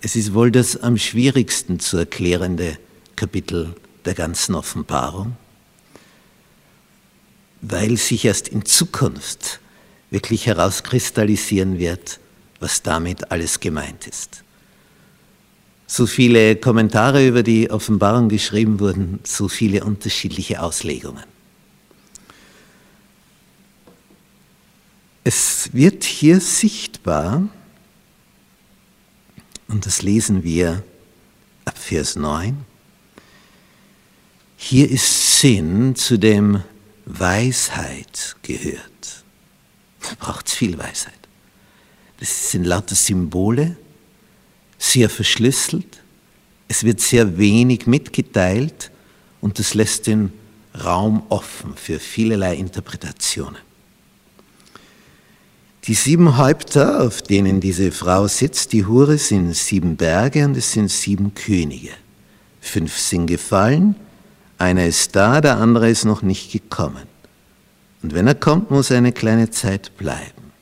Es 0.00 0.14
ist 0.14 0.34
wohl 0.34 0.52
das 0.52 0.76
am 0.76 0.96
schwierigsten 0.96 1.80
zu 1.80 1.96
erklärende 1.96 2.78
Kapitel 3.16 3.74
der 4.06 4.14
ganzen 4.14 4.54
Offenbarung, 4.54 5.36
weil 7.60 7.96
sich 7.96 8.24
erst 8.24 8.48
in 8.48 8.64
Zukunft 8.64 9.60
wirklich 10.10 10.46
herauskristallisieren 10.46 11.78
wird, 11.78 12.20
was 12.60 12.82
damit 12.82 13.30
alles 13.30 13.60
gemeint 13.60 14.06
ist. 14.06 14.42
So 15.86 16.06
viele 16.06 16.56
Kommentare 16.56 17.26
über 17.26 17.42
die 17.42 17.70
Offenbarung 17.70 18.28
geschrieben 18.28 18.80
wurden, 18.80 19.20
so 19.24 19.48
viele 19.48 19.84
unterschiedliche 19.84 20.60
Auslegungen. 20.60 21.24
Es 25.22 25.70
wird 25.72 26.04
hier 26.04 26.40
sichtbar, 26.40 27.48
und 29.68 29.86
das 29.86 30.02
lesen 30.02 30.44
wir 30.44 30.82
ab 31.64 31.78
Vers 31.78 32.16
9, 32.16 32.64
hier 34.56 34.90
ist 34.90 35.40
Sinn, 35.40 35.94
zu 35.94 36.18
dem 36.18 36.62
Weisheit 37.04 38.36
gehört. 38.42 39.24
Da 40.00 40.08
braucht 40.18 40.48
es 40.48 40.54
viel 40.54 40.78
Weisheit. 40.78 41.14
Das 42.18 42.50
sind 42.50 42.64
lauter 42.64 42.94
Symbole, 42.94 43.76
sehr 44.78 45.10
verschlüsselt. 45.10 46.02
Es 46.68 46.84
wird 46.84 47.00
sehr 47.00 47.38
wenig 47.38 47.86
mitgeteilt 47.86 48.90
und 49.40 49.58
das 49.58 49.74
lässt 49.74 50.06
den 50.06 50.32
Raum 50.84 51.22
offen 51.28 51.74
für 51.76 51.98
vielerlei 51.98 52.56
Interpretationen. 52.56 53.60
Die 55.84 55.94
sieben 55.94 56.36
Häupter, 56.36 57.02
auf 57.02 57.22
denen 57.22 57.60
diese 57.60 57.92
Frau 57.92 58.26
sitzt, 58.26 58.72
die 58.72 58.86
Hure, 58.86 59.18
sind 59.18 59.54
sieben 59.54 59.96
Berge 59.96 60.44
und 60.44 60.56
es 60.56 60.72
sind 60.72 60.90
sieben 60.90 61.32
Könige. 61.34 61.90
Fünf 62.60 62.98
sind 62.98 63.26
gefallen, 63.28 63.94
einer 64.58 64.86
ist 64.86 65.16
da, 65.16 65.40
der 65.40 65.58
andere 65.58 65.90
ist 65.90 66.04
noch 66.04 66.22
nicht 66.22 66.52
gekommen. 66.52 67.04
Und 68.02 68.14
wenn 68.14 68.26
er 68.26 68.34
kommt, 68.34 68.70
muss 68.70 68.90
er 68.90 68.98
eine 68.98 69.12
kleine 69.12 69.50
Zeit 69.50 69.96
bleiben. 69.96 70.52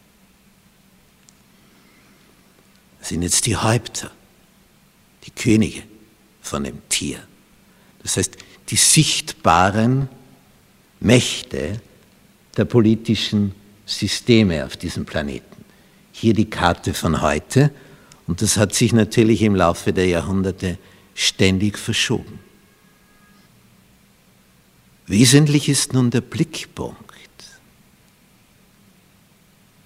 Das 2.99 3.11
sind 3.11 3.23
jetzt 3.23 3.47
die 3.47 3.57
Häupter, 3.57 4.11
die 5.25 5.31
Könige 5.31 5.83
von 6.41 6.65
dem 6.65 6.81
Tier. 6.89 7.19
Das 8.03 8.17
heißt, 8.17 8.37
die 8.71 8.77
sichtbaren 8.77 10.09
Mächte 11.01 11.81
der 12.57 12.65
politischen 12.65 13.55
Systeme 13.85 14.65
auf 14.65 14.77
diesem 14.77 15.05
Planeten. 15.05 15.65
Hier 16.13 16.33
die 16.33 16.49
Karte 16.49 16.95
von 16.95 17.21
heute 17.21 17.71
und 18.27 18.41
das 18.41 18.57
hat 18.57 18.75
sich 18.75 18.93
natürlich 18.93 19.43
im 19.43 19.55
Laufe 19.55 19.93
der 19.93 20.07
Jahrhunderte 20.07 20.79
ständig 21.15 21.79
verschoben. 21.79 22.41
Wesentlich 25.07 25.69
ist 25.69 25.93
nun 25.93 26.11
der 26.11 26.23
Blickpunkt. 26.23 27.05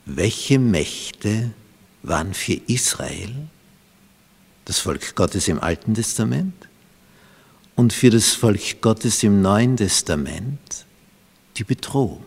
Welche 0.06 0.58
Mächte 0.58 1.50
waren 2.02 2.32
für 2.34 2.54
Israel, 2.66 3.34
das 4.64 4.78
Volk 4.78 5.14
Gottes 5.16 5.48
im 5.48 5.60
Alten 5.60 5.94
Testament, 5.94 6.54
und 7.74 7.92
für 7.92 8.10
das 8.10 8.32
Volk 8.32 8.80
Gottes 8.80 9.22
im 9.22 9.42
Neuen 9.42 9.76
Testament 9.76 10.86
die 11.56 11.64
Bedrohung? 11.64 12.24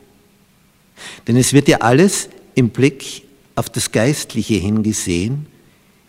Denn 1.28 1.38
es 1.38 1.54
wird 1.54 1.68
ja 1.68 1.78
alles 1.78 2.30
im 2.56 2.70
Blick 2.70 3.24
auf 3.56 3.70
das 3.70 3.92
Geistliche 3.92 4.56
hingesehen, 4.56 5.48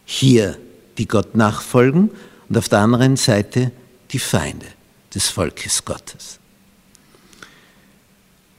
hier 0.04 0.58
die 0.98 1.06
Gott 1.06 1.34
nachfolgen 1.34 2.10
und 2.48 2.58
auf 2.58 2.68
der 2.68 2.80
anderen 2.80 3.16
Seite 3.16 3.70
die 4.10 4.18
Feinde 4.18 4.66
des 5.14 5.28
Volkes 5.28 5.84
Gottes. 5.84 6.41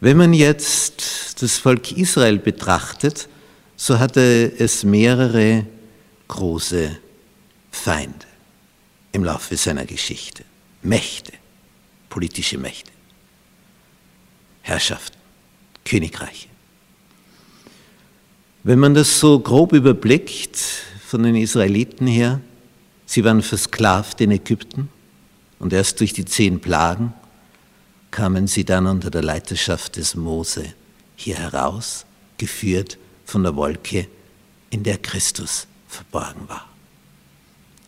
Wenn 0.04 0.18
man 0.18 0.34
jetzt 0.34 1.42
das 1.42 1.58
Volk 1.60 1.94
Israel 1.94 2.38
betrachtet, 2.38 3.30
so 3.78 4.00
hatte 4.00 4.52
es 4.58 4.84
mehrere 4.84 5.66
große 6.28 6.98
Feinde 7.72 8.26
im 9.14 9.24
Laufe 9.24 9.56
seiner 9.56 9.86
Geschichte. 9.86 10.44
Mächte, 10.82 11.32
politische 12.10 12.58
Mächte, 12.58 12.92
Herrschaften, 14.62 15.16
Königreiche. 15.86 16.50
Wenn 18.64 18.80
man 18.80 18.96
das 18.96 19.22
so 19.22 19.40
grob 19.40 19.72
überblickt 19.72 20.58
von 21.08 21.24
den 21.24 21.38
Israeliten 21.38 22.08
her, 22.08 22.42
sie 23.06 23.24
waren 23.24 23.42
versklavt 23.42 24.20
in 24.20 24.32
Ägypten 24.32 24.90
und 25.60 25.72
erst 25.72 26.02
durch 26.02 26.12
die 26.12 26.26
zehn 26.26 26.60
Plagen 26.60 27.14
kamen 28.14 28.46
sie 28.46 28.64
dann 28.64 28.86
unter 28.86 29.10
der 29.10 29.24
Leiterschaft 29.24 29.98
des 29.98 30.14
Mose 30.16 30.74
hier 31.16 31.36
heraus, 31.36 32.06
geführt 32.38 33.00
von 33.26 33.42
der 33.42 33.56
Wolke, 33.56 34.08
in 34.70 34.84
der 34.84 35.00
Christus 35.00 35.66
verborgen 35.88 36.48
war. 36.48 36.70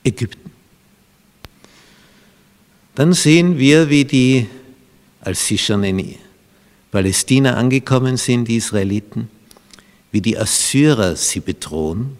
Ägypten. 0.03 0.51
Dann 2.95 3.13
sehen 3.13 3.59
wir, 3.59 3.89
wie 3.91 4.05
die, 4.05 4.47
als 5.21 5.45
sie 5.45 5.59
schon 5.59 5.83
in 5.83 6.15
Palästina 6.89 7.53
angekommen 7.53 8.17
sind, 8.17 8.47
die 8.47 8.57
Israeliten, 8.57 9.29
wie 10.11 10.21
die 10.21 10.39
Assyrer 10.39 11.15
sie 11.15 11.39
bedrohen 11.39 12.17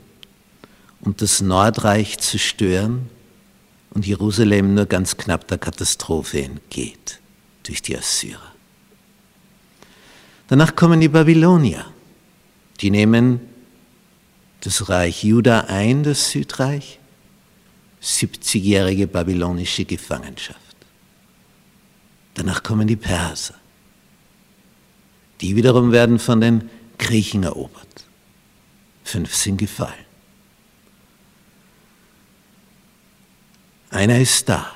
und 1.01 1.23
das 1.23 1.41
Nordreich 1.41 2.19
zerstören 2.19 3.09
und 3.91 4.05
Jerusalem 4.05 4.75
nur 4.75 4.85
ganz 4.85 5.17
knapp 5.17 5.47
der 5.47 5.57
Katastrophe 5.57 6.43
entgeht 6.43 7.19
durch 7.67 7.82
die 7.82 7.97
Assyrer. 7.97 8.54
Danach 10.47 10.75
kommen 10.75 11.01
die 11.01 11.08
Babylonier. 11.08 11.86
Die 12.82 12.91
nehmen 12.91 13.41
das 14.62 14.89
Reich 14.89 15.23
Juda 15.23 15.62
ein, 15.62 16.04
das 16.04 16.32
Südreich, 16.32 16.99
70-jährige 18.01 19.08
babylonische 19.08 19.86
Gefangenschaft. 19.86 20.60
Danach 22.36 22.62
kommen 22.63 22.88
die 22.88 22.95
Perser. 22.95 23.56
Die 25.41 25.56
wiederum 25.56 25.91
werden 25.91 26.19
von 26.19 26.41
den 26.41 26.69
Griechen 26.97 27.43
erobert. 27.43 28.06
Fünf 29.04 29.34
sind 29.34 29.58
gefallen. 29.58 29.93
Einer 33.89 34.19
ist 34.19 34.49
da. 34.49 34.73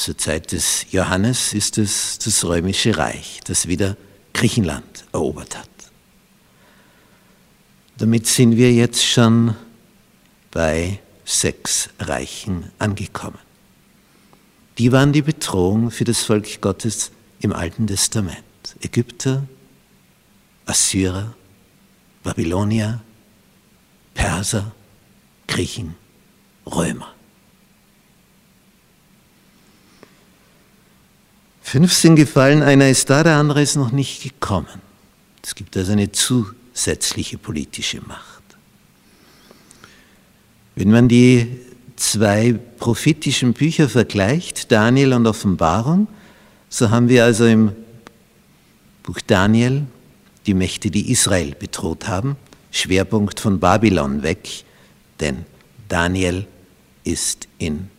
Zur 0.00 0.16
Zeit 0.16 0.52
des 0.52 0.86
Johannes 0.92 1.52
ist 1.52 1.76
es 1.76 2.18
das 2.18 2.46
römische 2.46 2.96
Reich, 2.96 3.40
das 3.44 3.68
wieder 3.68 3.98
Griechenland 4.32 5.04
erobert 5.12 5.58
hat. 5.58 5.68
Damit 7.98 8.26
sind 8.26 8.56
wir 8.56 8.72
jetzt 8.72 9.04
schon 9.04 9.54
bei 10.52 11.00
sechs 11.26 11.90
Reichen 11.98 12.72
angekommen. 12.78 13.36
Die 14.78 14.90
waren 14.90 15.12
die 15.12 15.20
Bedrohung 15.20 15.90
für 15.90 16.04
das 16.04 16.22
Volk 16.22 16.62
Gottes 16.62 17.10
im 17.40 17.52
Alten 17.52 17.86
Testament. 17.86 18.38
Ägypter, 18.80 19.46
Assyrer, 20.64 21.34
Babylonier, 22.22 23.02
Perser, 24.14 24.72
Griechen, 25.46 25.94
Römer. 26.64 27.12
Fünf 31.70 31.92
sind 31.92 32.16
gefallen, 32.16 32.64
einer 32.64 32.88
ist 32.88 33.10
da, 33.10 33.22
der 33.22 33.36
andere 33.36 33.62
ist 33.62 33.76
noch 33.76 33.92
nicht 33.92 34.24
gekommen. 34.24 34.82
Es 35.40 35.54
gibt 35.54 35.76
also 35.76 35.92
eine 35.92 36.10
zusätzliche 36.10 37.38
politische 37.38 38.00
Macht. 38.00 38.42
Wenn 40.74 40.90
man 40.90 41.06
die 41.06 41.46
zwei 41.94 42.58
prophetischen 42.80 43.52
Bücher 43.52 43.88
vergleicht, 43.88 44.72
Daniel 44.72 45.12
und 45.12 45.28
Offenbarung, 45.28 46.08
so 46.68 46.90
haben 46.90 47.08
wir 47.08 47.22
also 47.22 47.46
im 47.46 47.70
Buch 49.04 49.20
Daniel 49.24 49.86
die 50.46 50.54
Mächte, 50.54 50.90
die 50.90 51.12
Israel 51.12 51.54
bedroht 51.56 52.08
haben, 52.08 52.34
Schwerpunkt 52.72 53.38
von 53.38 53.60
Babylon 53.60 54.24
weg, 54.24 54.64
denn 55.20 55.44
Daniel 55.88 56.48
ist 57.04 57.46
in 57.58 57.90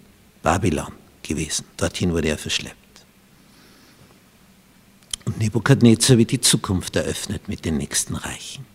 Babylon 0.43 0.91
gewesen. 1.23 1.63
Dorthin 1.77 2.12
wurde 2.12 2.27
er 2.27 2.38
verschleppt. 2.38 2.81
Und 5.32 5.39
Nebukadnezar 5.39 6.17
wird 6.17 6.32
die 6.32 6.41
Zukunft 6.41 6.98
eröffnet 6.98 7.48
mit 7.48 7.63
den 7.63 7.78
nächsten 7.78 8.15
Reichen. 8.15 8.65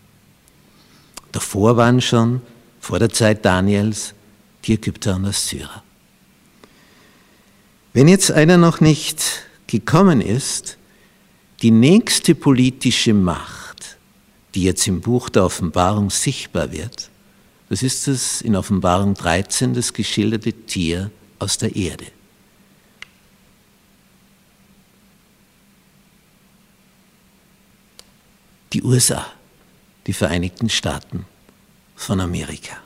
Davor 1.30 1.76
waren 1.76 2.00
schon, 2.00 2.40
vor 2.80 2.98
der 2.98 3.10
Zeit 3.10 3.44
Daniels, 3.44 4.14
die 4.64 4.72
Ägypter 4.72 5.16
und 5.16 5.26
Assyrer. 5.26 5.82
Wenn 7.92 8.08
jetzt 8.08 8.30
einer 8.30 8.56
noch 8.56 8.80
nicht 8.80 9.22
gekommen 9.66 10.22
ist, 10.22 10.78
die 11.60 11.70
nächste 11.70 12.34
politische 12.34 13.12
Macht, 13.12 13.98
die 14.54 14.62
jetzt 14.62 14.86
im 14.86 15.02
Buch 15.02 15.28
der 15.28 15.44
Offenbarung 15.44 16.08
sichtbar 16.08 16.72
wird, 16.72 17.10
das 17.68 17.82
ist 17.82 18.08
das 18.08 18.40
in 18.40 18.56
Offenbarung 18.56 19.12
13 19.12 19.74
das 19.74 19.92
geschilderte 19.92 20.54
Tier 20.54 21.10
aus 21.38 21.58
der 21.58 21.76
Erde. 21.76 22.06
Die 28.72 28.82
USA, 28.82 29.26
die 30.06 30.12
Vereinigten 30.12 30.68
Staaten 30.68 31.26
von 31.94 32.20
Amerika. 32.20 32.76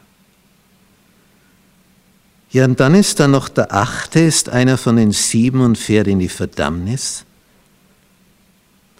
Ja, 2.52 2.64
und 2.64 2.80
dann 2.80 2.94
ist 2.94 3.20
da 3.20 3.28
noch 3.28 3.48
der 3.48 3.72
achte, 3.72 4.20
ist 4.20 4.48
einer 4.48 4.76
von 4.76 4.96
den 4.96 5.12
sieben 5.12 5.60
und 5.60 5.78
fährt 5.78 6.08
in 6.08 6.18
die 6.18 6.28
Verdammnis. 6.28 7.24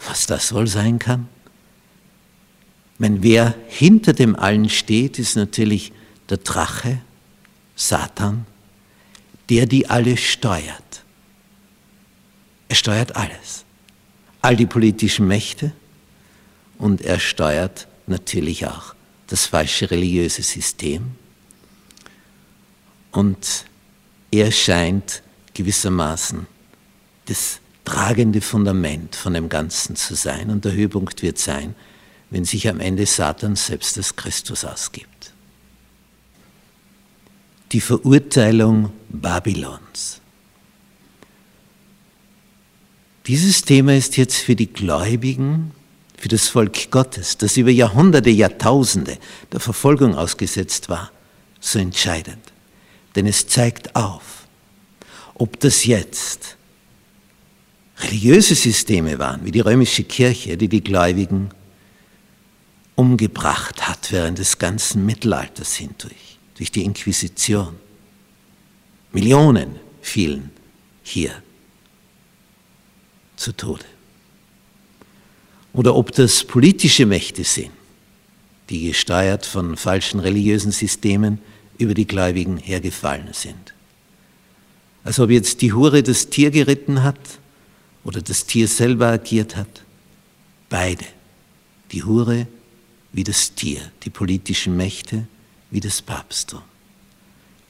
Was 0.07 0.27
das 0.27 0.53
wohl 0.53 0.67
sein 0.67 0.99
kann? 0.99 1.29
Wenn 2.99 3.23
wer 3.23 3.55
hinter 3.69 4.13
dem 4.13 4.37
allen 4.37 4.69
steht, 4.69 5.19
ist 5.19 5.35
natürlich 5.35 5.93
der 6.29 6.37
Drache, 6.37 7.01
Satan, 7.75 8.47
der 9.49 9.67
die 9.67 9.89
alle 9.89 10.17
steuert. 10.17 11.05
Er 12.69 12.77
steuert 12.77 13.17
alles. 13.17 13.65
All 14.43 14.55
die 14.55 14.67
politischen 14.67 15.27
Mächte 15.27 15.73
und 16.81 17.03
er 17.03 17.21
steuert 17.21 17.87
natürlich 18.07 18.67
auch 18.67 18.95
das 19.27 19.47
falsche 19.47 19.91
religiöse 19.91 20.43
System. 20.43 21.13
Und 23.13 23.67
er 24.31 24.51
scheint 24.51 25.23
gewissermaßen 25.53 26.47
das 27.27 27.61
tragende 27.85 28.41
Fundament 28.41 29.15
von 29.15 29.35
dem 29.35 29.49
Ganzen 29.49 29.95
zu 29.95 30.15
sein. 30.15 30.51
Und 30.51 30.65
der 30.65 30.73
Höhepunkt 30.73 31.23
wird 31.23 31.39
sein, 31.39 31.75
wenn 32.31 32.45
sich 32.45 32.67
am 32.69 32.81
Ende 32.81 33.05
Satan 33.05 33.57
selbst 33.57 33.99
als 33.99 34.17
Christus 34.17 34.65
ausgibt. 34.65 35.33
Die 37.73 37.81
Verurteilung 37.81 38.93
Babylons. 39.11 40.21
Dieses 43.27 43.63
Thema 43.63 43.95
ist 43.95 44.17
jetzt 44.17 44.39
für 44.39 44.57
die 44.57 44.73
Gläubigen, 44.73 45.73
für 46.21 46.29
das 46.29 46.49
Volk 46.49 46.91
Gottes, 46.91 47.39
das 47.39 47.57
über 47.57 47.71
Jahrhunderte, 47.71 48.29
Jahrtausende 48.29 49.17
der 49.51 49.59
Verfolgung 49.59 50.15
ausgesetzt 50.15 50.91
war, 50.91 51.11
so 51.61 51.79
entscheidend. 51.79 52.53
Denn 53.17 53.27
es 53.27 53.47
zeigt 53.47 53.97
auf, 53.97 54.47
ob 55.33 55.59
das 55.61 55.87
jetzt 55.87 56.59
religiöse 58.01 58.55
Systeme 58.55 59.19
waren, 59.19 59.47
wie 59.47 59.51
die 59.51 59.61
römische 59.61 60.05
Kirche, 60.05 60.59
die 60.59 60.69
die 60.69 60.85
Gläubigen 60.85 61.49
umgebracht 62.97 63.89
hat 63.89 64.13
während 64.13 64.39
des 64.39 64.59
ganzen 64.59 65.07
Mittelalters 65.07 65.77
hindurch, 65.77 66.39
durch 66.57 66.71
die 66.71 66.85
Inquisition. 66.85 67.77
Millionen 69.13 69.77
fielen 70.03 70.51
hier 71.03 71.33
zu 73.37 73.53
Tode. 73.53 73.87
Oder 75.73 75.95
ob 75.95 76.13
das 76.13 76.45
politische 76.45 77.07
Mächte 77.07 77.45
sind, 77.45 77.71
die 78.69 78.89
gesteuert 78.89 79.47
von 79.47 79.77
falschen 79.77 80.21
religiösen 80.21 80.73
Systemen 80.73 81.39
über 81.79 81.95
die 81.95 82.07
Gläubigen 82.07 82.57
hergefallen 82.57 83.33
sind. 83.33 83.75
Als 85.05 85.19
ob 85.19 85.31
jetzt 85.31 85.63
die 85.63 85.73
Hure 85.73 86.03
das 86.03 86.29
Tier 86.29 86.51
geritten 86.51 87.03
hat 87.03 87.19
oder 88.05 88.21
das 88.21 88.47
Tier 88.47 88.69
selber 88.69 89.09
agiert 89.09 89.57
hat. 89.57 89.83
Beide. 90.69 91.05
Die 91.93 92.05
Hure 92.05 92.47
wie 93.13 93.25
das 93.25 93.55
Tier, 93.55 93.81
die 94.05 94.11
politischen 94.11 94.77
Mächte 94.77 95.27
wie 95.71 95.81
das 95.81 96.03
Papsttum. 96.03 96.63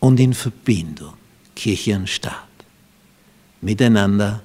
Und 0.01 0.21
in 0.21 0.35
Verbindung 0.35 1.15
Kirche 1.55 1.97
und 1.97 2.09
Staat. 2.09 2.49
Miteinander 3.61 4.43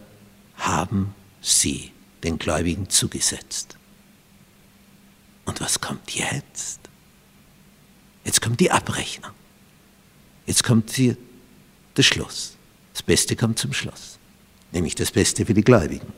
haben 0.57 1.13
sie 1.41 1.91
den 2.23 2.37
Gläubigen 2.39 2.89
zugesetzt. 2.89 3.77
Und 5.45 5.61
was 5.61 5.79
kommt 5.79 6.11
jetzt? 6.11 6.79
Jetzt 8.23 8.41
kommt 8.41 8.59
die 8.59 8.71
Abrechnung. 8.71 9.31
Jetzt 10.45 10.63
kommt 10.63 10.95
die, 10.97 11.15
der 11.95 12.03
Schluss. 12.03 12.55
Das 12.93 13.03
Beste 13.03 13.35
kommt 13.35 13.59
zum 13.59 13.73
Schluss, 13.73 14.17
nämlich 14.71 14.95
das 14.95 15.11
Beste 15.11 15.45
für 15.45 15.53
die 15.53 15.63
Gläubigen. 15.63 16.13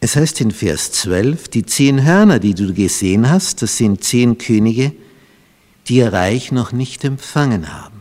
Es 0.00 0.14
heißt 0.14 0.40
in 0.40 0.52
Vers 0.52 0.92
12, 0.92 1.48
die 1.48 1.66
zehn 1.66 2.04
Hörner, 2.04 2.38
die 2.38 2.54
du 2.54 2.72
gesehen 2.72 3.28
hast, 3.28 3.62
das 3.62 3.76
sind 3.76 4.04
zehn 4.04 4.38
Könige, 4.38 4.92
die 5.88 5.96
ihr 5.96 6.12
Reich 6.12 6.52
noch 6.52 6.70
nicht 6.70 7.02
empfangen 7.04 7.72
haben. 7.72 7.97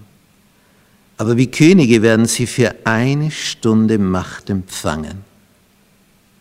Aber 1.17 1.35
wie 1.37 1.49
Könige 1.49 2.01
werden 2.01 2.27
sie 2.27 2.47
für 2.47 2.75
eine 2.85 3.31
Stunde 3.31 3.97
Macht 3.97 4.49
empfangen, 4.49 5.23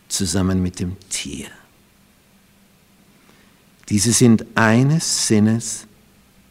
zusammen 0.09 0.63
mit 0.63 0.81
dem 0.81 0.97
Tier. 1.09 1.49
Diese 3.89 4.13
sind 4.13 4.45
eines 4.55 5.29
Sinnes 5.29 5.87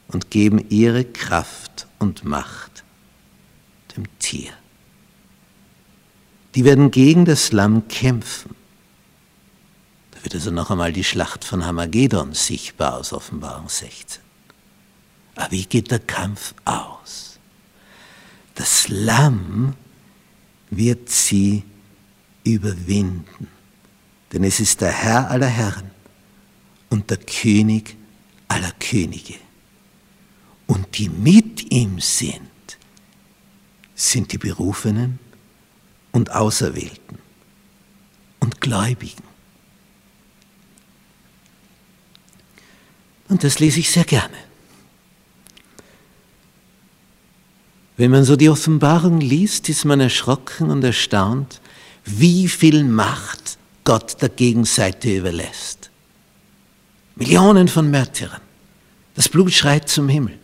und 0.08 0.32
geben 0.32 0.66
ihre 0.70 1.06
Kraft 1.06 1.88
und 2.00 2.24
Macht 2.24 2.84
dem 3.96 4.06
Tier. 4.20 4.52
Die 6.56 6.64
werden 6.64 6.90
gegen 6.90 7.26
das 7.26 7.52
Lamm 7.52 7.88
kämpfen 7.88 8.56
wird 10.26 10.34
also 10.34 10.50
noch 10.50 10.72
einmal 10.72 10.92
die 10.92 11.04
Schlacht 11.04 11.46
von 11.46 11.66
Hamagedon 11.66 12.34
sichtbar 12.34 12.96
aus 12.96 13.14
Offenbarung 13.14 13.70
16. 13.70 14.24
Aber 15.36 15.52
wie 15.52 15.66
geht 15.66 15.92
der 15.92 16.00
Kampf 16.00 16.56
aus? 16.66 17.25
Das 18.56 18.88
Lamm 18.88 19.76
wird 20.70 21.10
sie 21.10 21.63
überwinden, 22.44 23.48
denn 24.32 24.44
es 24.44 24.60
ist 24.60 24.82
der 24.82 24.91
Herr 24.91 25.30
aller 25.30 25.48
Herren 25.48 25.91
und 26.89 27.10
der 27.10 27.18
König 27.18 27.96
aller 28.48 28.72
Könige. 28.80 29.36
Und 30.68 30.98
die 30.98 31.10
mit 31.10 31.72
ihm 31.72 32.00
sind, 32.00 32.50
sind 33.94 34.32
die 34.32 34.38
Berufenen 34.38 35.20
und 36.12 36.32
Auserwählten 36.32 37.20
und 38.39 38.62
Gläubigen. 38.62 39.24
Und 43.28 43.44
das 43.44 43.60
lese 43.60 43.80
ich 43.80 43.91
sehr 43.91 44.06
gerne. 44.06 44.45
Wenn 47.98 48.12
man 48.12 48.26
so 48.26 48.36
die 48.36 48.50
Offenbarung 48.50 49.22
liest, 49.22 49.70
ist 49.70 49.86
man 49.86 50.02
erschrocken 50.02 50.70
und 50.70 50.84
erstaunt, 50.84 51.62
wie 52.04 52.48
viel 52.48 52.84
Macht 52.84 53.58
Gott 53.84 54.22
der 54.22 54.30
Gegenseite 54.30 55.16
überlässt. 55.16 55.90
Millionen 57.16 57.68
von 57.68 57.90
Märtyrern. 57.90 58.42
Das 59.16 59.30
Blut 59.30 59.54
schreit 59.54 59.88
zum 59.88 60.10
Himmel. 60.10 60.38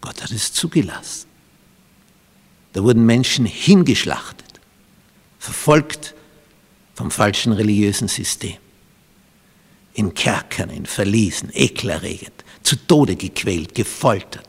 Gott 0.00 0.22
hat 0.22 0.30
es 0.30 0.52
zugelassen. 0.52 1.26
Da 2.72 2.82
wurden 2.82 3.04
Menschen 3.04 3.44
hingeschlachtet, 3.44 4.60
verfolgt 5.38 6.14
vom 6.94 7.10
falschen 7.10 7.52
religiösen 7.52 8.08
System. 8.08 8.56
In 9.92 10.14
Kerkern, 10.14 10.70
in 10.70 10.86
Verliesen, 10.86 11.50
ekelerregend, 11.52 12.44
zu 12.62 12.76
Tode 12.76 13.14
gequält, 13.14 13.74
gefoltert. 13.74 14.48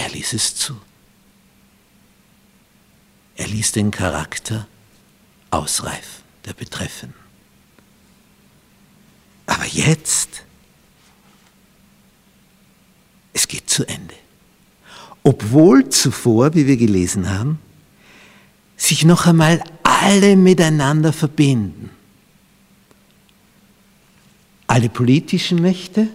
Er 0.00 0.08
ließ 0.08 0.32
es 0.32 0.56
zu. 0.56 0.80
Er 3.36 3.46
ließ 3.46 3.72
den 3.72 3.90
Charakter 3.90 4.66
ausreifen, 5.50 6.24
der 6.46 6.54
Betreffenden. 6.54 7.20
Aber 9.44 9.66
jetzt, 9.66 10.42
es 13.34 13.46
geht 13.46 13.68
zu 13.68 13.86
Ende. 13.86 14.14
Obwohl 15.22 15.90
zuvor, 15.90 16.54
wie 16.54 16.66
wir 16.66 16.78
gelesen 16.78 17.28
haben, 17.28 17.58
sich 18.78 19.04
noch 19.04 19.26
einmal 19.26 19.62
alle 19.82 20.34
miteinander 20.34 21.12
verbinden. 21.12 21.90
Alle 24.66 24.88
politischen 24.88 25.60
Mächte, 25.60 26.08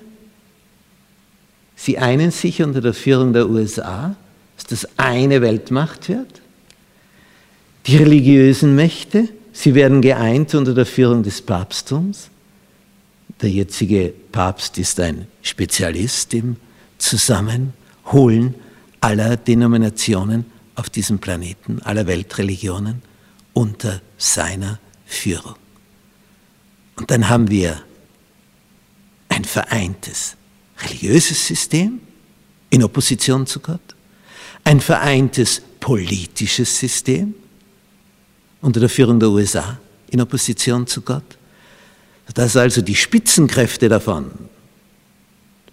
sie 1.76 1.98
einen 1.98 2.32
sich 2.32 2.62
unter 2.62 2.82
der 2.82 2.94
Führung 2.94 3.34
der 3.34 3.50
USA, 3.50 4.16
dass 4.56 4.66
das 4.66 4.88
eine 4.98 5.42
Weltmacht 5.42 6.10
wird. 6.10 6.42
Die 7.88 7.98
religiösen 7.98 8.76
Mächte, 8.76 9.30
sie 9.54 9.76
werden 9.76 10.02
geeint 10.02 10.56
unter 10.56 10.74
der 10.74 10.86
Führung 10.86 11.24
des 11.24 11.42
Papsttums. 11.42 12.30
Der 13.42 13.50
jetzige 13.50 14.14
Papst 14.32 14.78
ist 14.78 15.00
ein 15.00 15.28
Spezialist 15.42 16.34
im 16.34 16.56
Zusammenholen 16.98 18.56
aller 19.02 19.38
Denominationen 19.38 20.46
auf 20.76 20.90
diesem 20.90 21.20
Planeten, 21.20 21.82
aller 21.84 22.08
Weltreligionen 22.08 23.02
unter 23.54 24.02
seiner 24.18 24.80
Führung. 25.06 25.56
Und 26.96 27.12
dann 27.12 27.30
haben 27.30 27.50
wir 27.50 27.82
ein 29.30 29.44
vereintes 29.44 30.38
religiöses 30.84 31.48
System 31.48 32.00
in 32.70 32.84
Opposition 32.84 33.46
zu 33.46 33.60
Gott, 33.60 33.96
ein 34.64 34.82
vereintes 34.82 35.62
politisches 35.80 36.80
System 36.80 37.34
unter 38.62 38.80
der 38.80 38.90
Führung 38.90 39.20
der 39.20 39.30
USA 39.30 39.80
in 40.10 40.22
Opposition 40.22 40.88
zu 40.88 41.02
Gott, 41.02 41.38
dass 42.34 42.58
also 42.58 42.82
die 42.82 42.96
Spitzenkräfte 42.96 43.88
davon, 43.88 44.32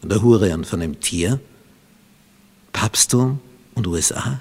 von 0.00 0.08
der 0.08 0.20
Hure 0.20 0.52
und 0.52 0.66
von 0.66 0.80
dem 0.80 1.00
Tier, 1.00 1.40
Papsttum 2.72 3.40
und 3.74 3.86
USA, 3.86 4.40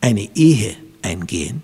eine 0.00 0.28
Ehe 0.36 0.76
eingehen, 1.02 1.62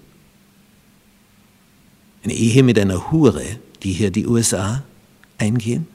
eine 2.24 2.34
Ehe 2.34 2.62
mit 2.62 2.78
einer 2.78 3.10
Hure, 3.10 3.58
die 3.82 3.92
hier 3.92 4.10
die 4.10 4.26
USA 4.26 4.82
eingehen, 5.38 5.86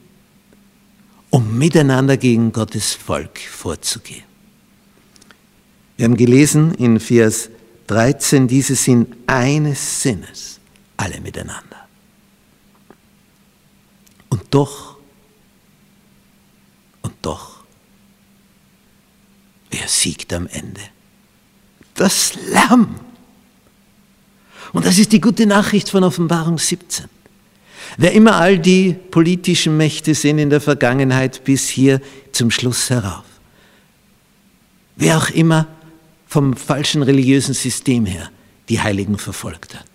um 1.30 1.58
miteinander 1.58 2.18
gegen 2.18 2.52
Gottes 2.52 2.94
Volk 2.94 3.40
vorzugehen. 3.40 4.24
Wir 5.98 6.06
haben 6.06 6.18
gelesen 6.18 6.74
in 6.76 7.00
Vers 7.00 7.50
13, 7.88 8.48
diese 8.48 8.76
sind 8.76 9.16
eines 9.26 10.02
Sinnes, 10.02 10.60
alle 10.96 11.20
miteinander. 11.22 11.88
Und 14.30 14.44
doch, 14.52 14.98
und 17.02 17.14
doch, 17.22 17.64
wer 19.72 19.88
siegt 19.88 20.34
am 20.34 20.48
Ende? 20.48 20.82
Das 21.96 22.34
Lamm. 22.52 22.96
Und 24.74 24.86
das 24.86 25.00
ist 25.00 25.14
die 25.14 25.22
gute 25.22 25.46
Nachricht 25.46 25.90
von 25.90 26.04
Offenbarung 26.04 26.60
17. 26.60 27.06
Wer 27.96 28.12
immer 28.12 28.36
all 28.36 28.60
die 28.60 28.94
politischen 28.94 29.78
Mächte 29.78 30.14
sind 30.14 30.40
in 30.40 30.50
der 30.50 30.62
Vergangenheit 30.62 31.44
bis 31.46 31.70
hier 31.70 32.02
zum 32.32 32.52
Schluss 32.52 32.90
herauf. 32.90 33.24
Wer 34.98 35.18
auch 35.18 35.30
immer 35.30 35.68
vom 36.28 36.56
falschen 36.56 37.04
religiösen 37.04 37.54
System 37.54 38.06
her 38.06 38.30
die 38.68 38.82
Heiligen 38.82 39.18
verfolgt 39.18 39.76
hat. 39.76 39.86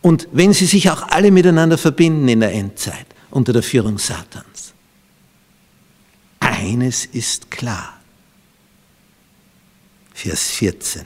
Und 0.00 0.28
wenn 0.32 0.52
sie 0.52 0.66
sich 0.66 0.90
auch 0.90 1.02
alle 1.08 1.30
miteinander 1.30 1.78
verbinden 1.78 2.28
in 2.28 2.40
der 2.40 2.52
Endzeit 2.52 3.06
unter 3.30 3.52
der 3.52 3.62
Führung 3.62 3.98
Satans. 3.98 4.72
Eines 6.40 7.06
ist 7.06 7.50
klar. 7.50 7.98
Vers 10.12 10.50
14. 10.50 11.02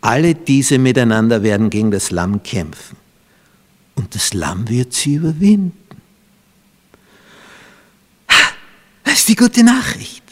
Alle 0.00 0.34
diese 0.34 0.78
miteinander 0.78 1.42
werden 1.42 1.70
gegen 1.70 1.90
das 1.90 2.10
Lamm 2.10 2.42
kämpfen. 2.42 2.96
Und 3.96 4.14
das 4.14 4.32
Lamm 4.34 4.68
wird 4.68 4.92
sie 4.92 5.14
überwinden. 5.14 5.72
Das 9.02 9.14
ist 9.14 9.28
die 9.28 9.36
gute 9.36 9.64
Nachricht. 9.64 10.22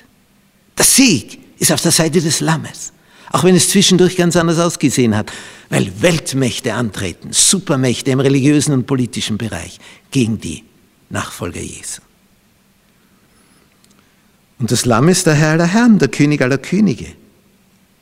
Der 0.77 0.85
Sieg 0.85 1.39
ist 1.59 1.73
auf 1.73 1.81
der 1.81 1.93
Seite 1.93 2.21
des 2.21 2.41
Lammes. 2.41 2.93
Auch 3.31 3.43
wenn 3.43 3.57
es 3.57 3.71
zwischendurch 3.71 4.17
ganz 4.17 4.37
anders 4.37 4.59
ausgesehen 4.59 5.17
hat, 5.17 5.33
weil 5.71 5.91
Weltmächte 6.03 6.75
antreten, 6.75 7.33
Supermächte 7.33 8.11
im 8.11 8.21
religiösen 8.21 8.73
und 8.73 8.87
politischen 8.87 9.39
Bereich 9.39 9.81
gegen 10.11 10.39
die 10.39 10.63
Nachfolger 11.11 11.61
Jesu. 11.61 12.03
Und 14.59 14.71
das 14.71 14.85
Lamm 14.85 15.09
ist 15.09 15.27
der 15.27 15.35
Herr 15.35 15.53
aller 15.53 15.67
Herren, 15.67 15.99
der 15.99 16.09
König 16.09 16.43
aller 16.43 16.59
Könige. 16.59 17.07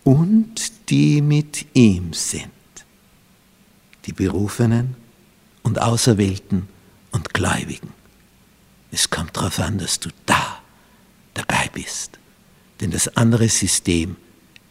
Und 0.05 0.91
die 0.91 1.23
mit 1.23 1.67
ihm 1.75 2.13
sind, 2.13 2.51
die 4.07 4.13
Berufenen 4.13 4.97
und 5.63 5.81
Auserwählten 5.81 6.69
und 7.13 7.35
Gläubigen. 7.35 7.93
Es 8.91 9.11
kommt 9.11 9.37
darauf 9.37 9.59
an, 9.59 9.79
dass 9.79 10.01
du 10.01 10.11
da 10.27 10.61
dabei 11.35 11.71
bist. 11.73 12.19
Denn 12.81 12.91
das 12.91 13.17
andere 13.17 13.49
System 13.49 14.17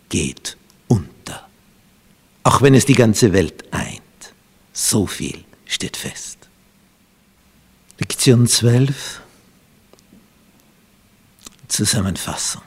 geht 0.10 0.58
unter. 0.88 1.47
Auch 2.43 2.62
wenn 2.62 2.75
es 2.75 2.86
die 2.86 2.93
ganze 2.93 3.34
Welt 3.34 3.73
eint. 3.73 4.01
So 4.73 5.08
viel 5.08 5.43
steht 5.65 5.97
fest. 5.97 6.38
Lektion 7.97 8.47
12. 8.47 9.21
Zusammenfassung. 11.67 12.63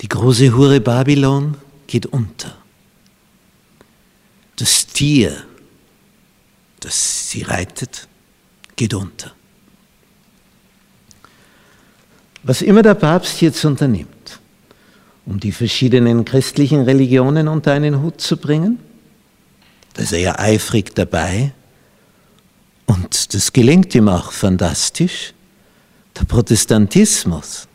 Die 0.00 0.08
große 0.08 0.52
Hure 0.52 0.80
Babylon 0.80 1.56
geht 1.86 2.06
unter. 2.06 2.63
Das 4.56 4.86
Tier, 4.86 5.44
das 6.80 7.30
sie 7.30 7.42
reitet, 7.42 8.08
geht 8.76 8.94
unter. 8.94 9.32
Was 12.42 12.62
immer 12.62 12.82
der 12.82 12.94
Papst 12.94 13.40
jetzt 13.40 13.64
unternimmt, 13.64 14.38
um 15.24 15.40
die 15.40 15.52
verschiedenen 15.52 16.24
christlichen 16.24 16.82
Religionen 16.82 17.48
unter 17.48 17.72
einen 17.72 18.02
Hut 18.02 18.20
zu 18.20 18.36
bringen, 18.36 18.78
da 19.94 20.02
ist 20.02 20.12
er 20.12 20.18
ja 20.18 20.38
eifrig 20.38 20.94
dabei 20.94 21.52
und 22.86 23.34
das 23.34 23.52
gelingt 23.52 23.94
ihm 23.94 24.08
auch 24.08 24.30
fantastisch. 24.32 25.32
Der 26.18 26.24
Protestantismus, 26.24 27.66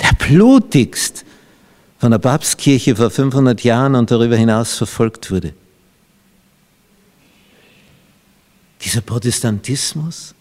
der 0.00 0.12
blutigst 0.14 1.24
von 1.98 2.10
der 2.10 2.18
Papstkirche 2.18 2.94
vor 2.94 3.10
500 3.10 3.62
Jahren 3.64 3.94
und 3.94 4.10
darüber 4.10 4.36
hinaus 4.36 4.76
verfolgt 4.76 5.30
wurde. 5.30 5.54
Dieser 8.84 9.00
Protestantismus, 9.00 10.34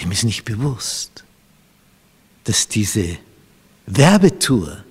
dem 0.00 0.10
ist 0.12 0.24
nicht 0.24 0.44
bewusst, 0.44 1.24
dass 2.44 2.68
diese 2.68 3.18
Werbetour 3.86 4.84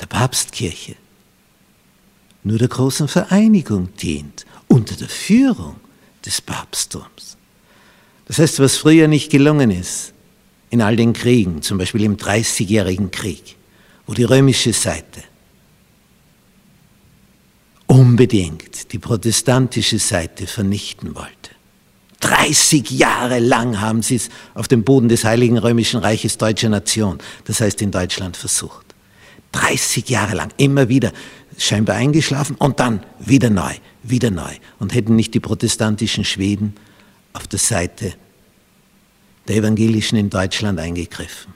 der 0.00 0.06
Papstkirche, 0.06 0.96
nur 2.42 2.58
der 2.58 2.68
großen 2.68 3.08
Vereinigung 3.08 3.94
dient, 3.96 4.46
unter 4.68 4.94
der 4.96 5.08
Führung 5.08 5.76
des 6.24 6.40
Papsttums. 6.40 7.36
Das 8.26 8.38
heißt, 8.38 8.60
was 8.60 8.76
früher 8.76 9.08
nicht 9.08 9.30
gelungen 9.30 9.70
ist, 9.70 10.12
in 10.70 10.80
all 10.80 10.96
den 10.96 11.12
Kriegen, 11.12 11.62
zum 11.62 11.78
Beispiel 11.78 12.04
im 12.04 12.16
Dreißigjährigen 12.16 13.10
Krieg, 13.10 13.56
wo 14.06 14.14
die 14.14 14.24
römische 14.24 14.72
Seite 14.72 15.24
unbedingt 17.86 18.92
die 18.92 18.98
protestantische 18.98 19.98
Seite 19.98 20.46
vernichten 20.46 21.16
wollte. 21.16 21.39
30 22.20 22.90
Jahre 22.90 23.38
lang 23.38 23.80
haben 23.80 24.02
sie 24.02 24.16
es 24.16 24.28
auf 24.54 24.68
dem 24.68 24.84
Boden 24.84 25.08
des 25.08 25.24
Heiligen 25.24 25.58
Römischen 25.58 26.00
Reiches 26.00 26.38
deutscher 26.38 26.68
Nation, 26.68 27.18
das 27.44 27.60
heißt 27.60 27.80
in 27.82 27.90
Deutschland, 27.90 28.36
versucht. 28.36 28.86
30 29.52 30.08
Jahre 30.08 30.36
lang, 30.36 30.52
immer 30.58 30.88
wieder, 30.88 31.12
scheinbar 31.58 31.96
eingeschlafen 31.96 32.56
und 32.56 32.78
dann 32.78 33.04
wieder 33.18 33.50
neu, 33.50 33.72
wieder 34.02 34.30
neu. 34.30 34.52
Und 34.78 34.94
hätten 34.94 35.16
nicht 35.16 35.34
die 35.34 35.40
protestantischen 35.40 36.24
Schweden 36.24 36.74
auf 37.32 37.46
der 37.48 37.58
Seite 37.58 38.14
der 39.48 39.56
Evangelischen 39.56 40.16
in 40.16 40.30
Deutschland 40.30 40.78
eingegriffen. 40.78 41.52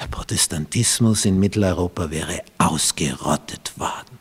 Der 0.00 0.06
Protestantismus 0.06 1.24
in 1.24 1.38
Mitteleuropa 1.38 2.10
wäre 2.10 2.40
ausgerottet 2.58 3.72
worden. 3.76 4.18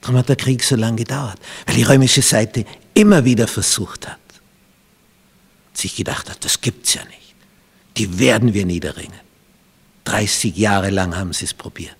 Darum 0.00 0.16
hat 0.16 0.28
der 0.28 0.36
Krieg 0.36 0.62
so 0.62 0.76
lange 0.76 0.96
gedauert, 0.96 1.38
weil 1.66 1.76
die 1.76 1.82
römische 1.82 2.22
Seite 2.22 2.64
immer 2.98 3.24
wieder 3.24 3.46
versucht 3.46 4.08
hat. 4.08 4.18
Sich 5.72 5.94
gedacht 5.94 6.28
hat, 6.28 6.44
das 6.44 6.60
gibt's 6.60 6.94
ja 6.94 7.04
nicht. 7.04 7.34
Die 7.96 8.18
werden 8.18 8.54
wir 8.54 8.66
niederringen. 8.66 9.20
30 10.04 10.56
Jahre 10.56 10.90
lang 10.90 11.14
haben 11.14 11.32
sie 11.32 11.44
es 11.44 11.54
probiert. 11.54 11.96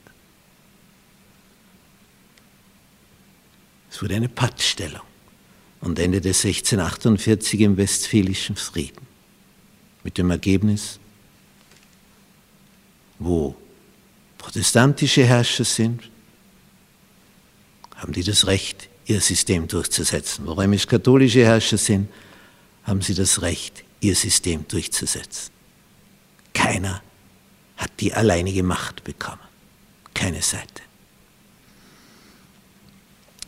Es 3.90 4.02
wurde 4.02 4.16
eine 4.16 4.28
Pattstellung 4.28 5.06
und 5.80 5.98
endete 6.00 6.30
1648 6.30 7.60
im 7.60 7.76
Westfälischen 7.76 8.56
Frieden. 8.56 9.06
Mit 10.02 10.18
dem 10.18 10.30
Ergebnis, 10.30 10.98
wo 13.20 13.54
protestantische 14.36 15.24
Herrscher 15.24 15.64
sind, 15.64 16.10
haben 17.94 18.12
die 18.12 18.24
das 18.24 18.46
Recht, 18.46 18.88
ihr 19.08 19.20
System 19.20 19.66
durchzusetzen. 19.66 20.46
Wo 20.46 20.52
römisch-katholische 20.52 21.44
Herrscher 21.44 21.78
sind, 21.78 22.08
haben 22.84 23.02
sie 23.02 23.14
das 23.14 23.42
Recht, 23.42 23.82
ihr 24.00 24.14
System 24.14 24.64
durchzusetzen. 24.68 25.50
Keiner 26.54 27.02
hat 27.76 27.90
die 28.00 28.12
alleinige 28.14 28.62
Macht 28.62 29.02
bekommen. 29.02 29.40
Keine 30.14 30.42
Seite. 30.42 30.82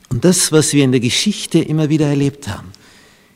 Und 0.09 0.25
das, 0.25 0.51
was 0.51 0.73
wir 0.73 0.83
in 0.83 0.93
der 0.93 1.01
Geschichte 1.01 1.61
immer 1.61 1.89
wieder 1.89 2.07
erlebt 2.07 2.49
haben, 2.49 2.73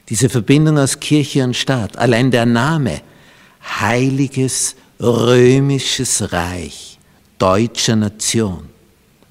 diese 0.08 0.28
Verbindung 0.28 0.78
aus 0.78 0.98
Kirche 0.98 1.44
und 1.44 1.54
Staat, 1.54 1.96
allein 1.96 2.30
der 2.30 2.46
Name, 2.46 3.02
Heiliges 3.80 4.76
Römisches 5.00 6.32
Reich 6.32 6.98
deutscher 7.38 7.96
Nation, 7.96 8.70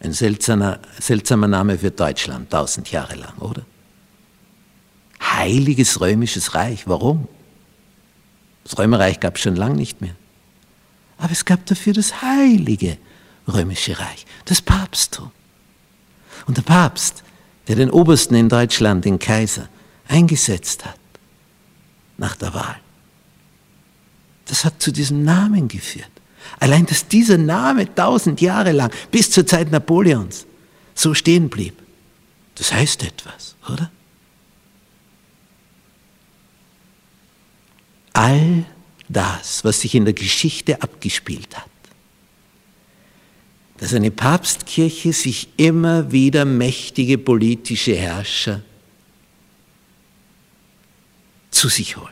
ein 0.03 0.13
seltsamer, 0.13 0.79
seltsamer 0.99 1.47
Name 1.47 1.77
für 1.77 1.91
Deutschland, 1.91 2.51
tausend 2.51 2.91
Jahre 2.91 3.15
lang, 3.15 3.37
oder? 3.39 3.63
Heiliges 5.21 6.01
Römisches 6.01 6.53
Reich, 6.53 6.87
warum? 6.87 7.27
Das 8.63 8.77
Römerreich 8.77 9.19
gab 9.19 9.35
es 9.35 9.41
schon 9.41 9.55
lange 9.55 9.75
nicht 9.75 10.01
mehr. 10.01 10.15
Aber 11.17 11.31
es 11.31 11.45
gab 11.45 11.65
dafür 11.65 11.93
das 11.93 12.21
heilige 12.21 12.97
Römische 13.47 13.97
Reich, 13.97 14.25
das 14.45 14.61
Papsttum. 14.61 15.31
Und 16.45 16.57
der 16.57 16.63
Papst, 16.63 17.23
der 17.67 17.77
den 17.77 17.89
Obersten 17.89 18.35
in 18.35 18.49
Deutschland, 18.49 19.05
den 19.05 19.19
Kaiser, 19.19 19.69
eingesetzt 20.07 20.85
hat, 20.85 20.99
nach 22.17 22.35
der 22.35 22.53
Wahl, 22.53 22.75
das 24.45 24.65
hat 24.65 24.81
zu 24.81 24.91
diesem 24.91 25.23
Namen 25.23 25.67
geführt. 25.69 26.11
Allein, 26.59 26.85
dass 26.85 27.07
dieser 27.07 27.37
Name 27.37 27.93
tausend 27.93 28.41
Jahre 28.41 28.71
lang, 28.71 28.91
bis 29.11 29.31
zur 29.31 29.45
Zeit 29.45 29.71
Napoleons, 29.71 30.45
so 30.95 31.13
stehen 31.13 31.49
blieb, 31.49 31.75
das 32.55 32.71
heißt 32.71 33.03
etwas, 33.03 33.55
oder? 33.71 33.91
All 38.13 38.65
das, 39.09 39.63
was 39.63 39.81
sich 39.81 39.95
in 39.95 40.05
der 40.05 40.13
Geschichte 40.13 40.81
abgespielt 40.81 41.57
hat, 41.57 41.69
dass 43.77 43.93
eine 43.93 44.11
Papstkirche 44.11 45.13
sich 45.13 45.49
immer 45.57 46.11
wieder 46.11 46.45
mächtige 46.45 47.17
politische 47.17 47.95
Herrscher 47.95 48.61
zu 51.51 51.69
sich 51.69 51.97
holt, 51.97 52.09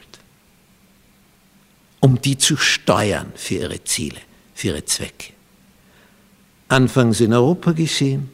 um 1.99 2.19
die 2.19 2.37
zu 2.37 2.57
steuern 2.57 3.31
für 3.35 3.55
ihre 3.55 3.83
Ziele 3.83 4.19
für 4.61 4.67
ihre 4.67 4.85
Zwecke. 4.85 5.33
Anfangs 6.67 7.19
in 7.19 7.33
Europa 7.33 7.71
geschehen 7.71 8.29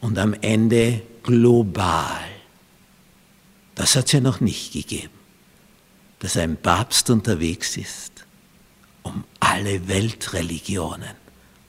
und 0.00 0.18
am 0.18 0.32
Ende 0.32 1.02
global. 1.22 2.24
Das 3.74 3.96
hat 3.96 4.06
es 4.06 4.12
ja 4.12 4.20
noch 4.20 4.40
nicht 4.40 4.72
gegeben, 4.72 5.12
dass 6.20 6.38
ein 6.38 6.56
Papst 6.56 7.10
unterwegs 7.10 7.76
ist, 7.76 8.24
um 9.02 9.24
alle 9.40 9.88
Weltreligionen 9.88 11.14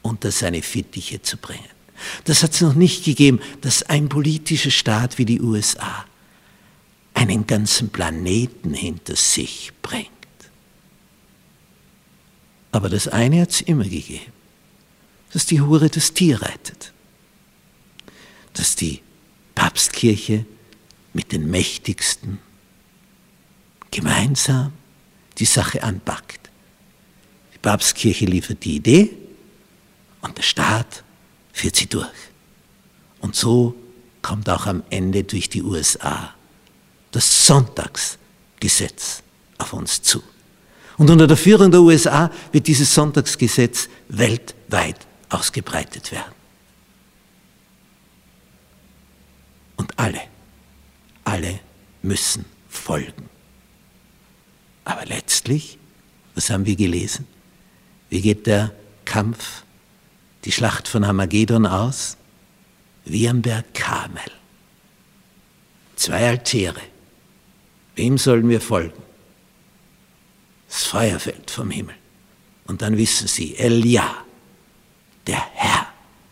unter 0.02 0.32
seine 0.32 0.62
Fittiche 0.62 1.22
zu 1.22 1.36
bringen. 1.36 1.76
Das 2.24 2.44
hat 2.44 2.54
es 2.54 2.62
noch 2.62 2.74
nicht 2.74 3.04
gegeben, 3.04 3.42
dass 3.60 3.84
ein 3.84 4.08
politischer 4.08 4.72
Staat 4.72 5.18
wie 5.18 5.26
die 5.26 5.42
USA 5.42 6.06
einen 7.14 7.46
ganzen 7.46 7.90
Planeten 7.90 8.74
hinter 8.74 9.18
sich 9.18 9.74
bringt. 9.82 10.21
Aber 12.72 12.90
das 12.90 13.08
eine 13.08 13.42
hat 13.42 13.52
es 13.52 13.62
immer 13.62 13.84
gegeben, 13.84 14.32
dass 15.34 15.46
die 15.46 15.62
Hure 15.62 15.90
das 15.90 16.14
Tier 16.14 16.42
reitet, 16.42 16.94
dass 18.54 18.76
die 18.76 19.02
Papstkirche 19.56 20.46
mit 21.14 21.32
den 21.32 21.50
Mächtigsten 21.50 22.40
gemeinsam 23.92 24.74
die 25.38 25.46
Sache 25.46 25.84
anpackt. 25.84 26.50
Die 27.54 27.60
Papstkirche 27.60 28.26
liefert 28.26 28.64
die 28.64 28.76
Idee 28.76 29.10
und 30.22 30.38
der 30.38 30.44
Staat 30.44 31.04
führt 31.52 31.76
sie 31.76 31.88
durch. 31.88 32.08
Und 33.20 33.36
so 33.36 33.76
kommt 34.22 34.50
auch 34.50 34.66
am 34.66 34.84
Ende 34.90 35.24
durch 35.24 35.50
die 35.50 35.62
USA 35.62 36.34
das 37.12 37.46
Sonntagsgesetz 37.46 39.24
auf 39.58 39.74
uns 39.74 40.02
zu. 40.02 40.24
Und 41.02 41.10
unter 41.10 41.26
der 41.26 41.36
Führung 41.36 41.72
der 41.72 41.82
USA 41.82 42.30
wird 42.52 42.68
dieses 42.68 42.94
Sonntagsgesetz 42.94 43.90
weltweit 44.10 45.08
ausgebreitet 45.30 46.12
werden. 46.12 46.36
Und 49.78 49.98
alle, 49.98 50.22
alle 51.24 51.60
müssen 52.04 52.46
folgen. 52.70 53.28
Aber 54.86 55.08
letztlich, 55.08 55.80
was 56.36 56.52
haben 56.52 56.68
wir 56.68 56.76
gelesen? 56.76 57.26
Wie 58.12 58.22
geht 58.22 58.46
der 58.46 58.72
Kampf, 59.04 59.64
die 60.46 60.52
Schlacht 60.52 60.88
von 60.88 61.08
Hamagedon 61.08 61.66
aus? 61.66 62.16
Wie 63.06 63.28
am 63.28 63.42
Berg 63.42 63.74
Karmel. 63.74 64.22
Zwei 65.96 66.30
Altäre. 66.30 66.82
Wem 67.96 68.20
sollen 68.20 68.48
wir 68.50 68.62
folgen? 68.62 69.11
Das 70.72 70.86
Feuer 70.86 71.20
fällt 71.20 71.52
vom 71.52 71.70
Himmel. 71.70 71.96
Und 72.66 72.82
dann 72.82 72.98
wissen 72.98 73.28
sie, 73.28 73.58
Elia, 73.58 74.24
der 75.28 75.46
Herr 75.54 75.88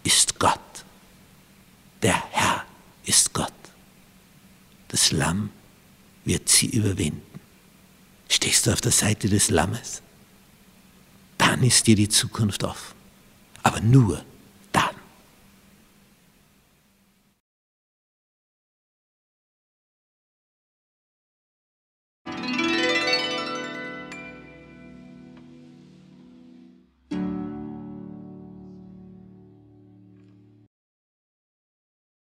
ist 0.06 0.40
Gott. 0.40 0.60
Der 2.02 2.24
Herr 2.32 2.64
ist 3.04 3.34
Gott. 3.34 3.52
Das 4.88 5.12
Lamm 5.12 5.50
wird 6.24 6.48
sie 6.48 6.68
überwinden. 6.68 7.22
Stehst 8.30 8.66
du 8.66 8.72
auf 8.72 8.80
der 8.80 8.94
Seite 8.94 9.28
des 9.28 9.50
Lammes? 9.50 10.02
Dann 11.38 11.62
ist 11.62 11.86
dir 11.88 11.98
die 11.98 12.08
Zukunft 12.08 12.64
offen. 12.64 12.96
Aber 13.62 13.82
nur, 13.82 14.24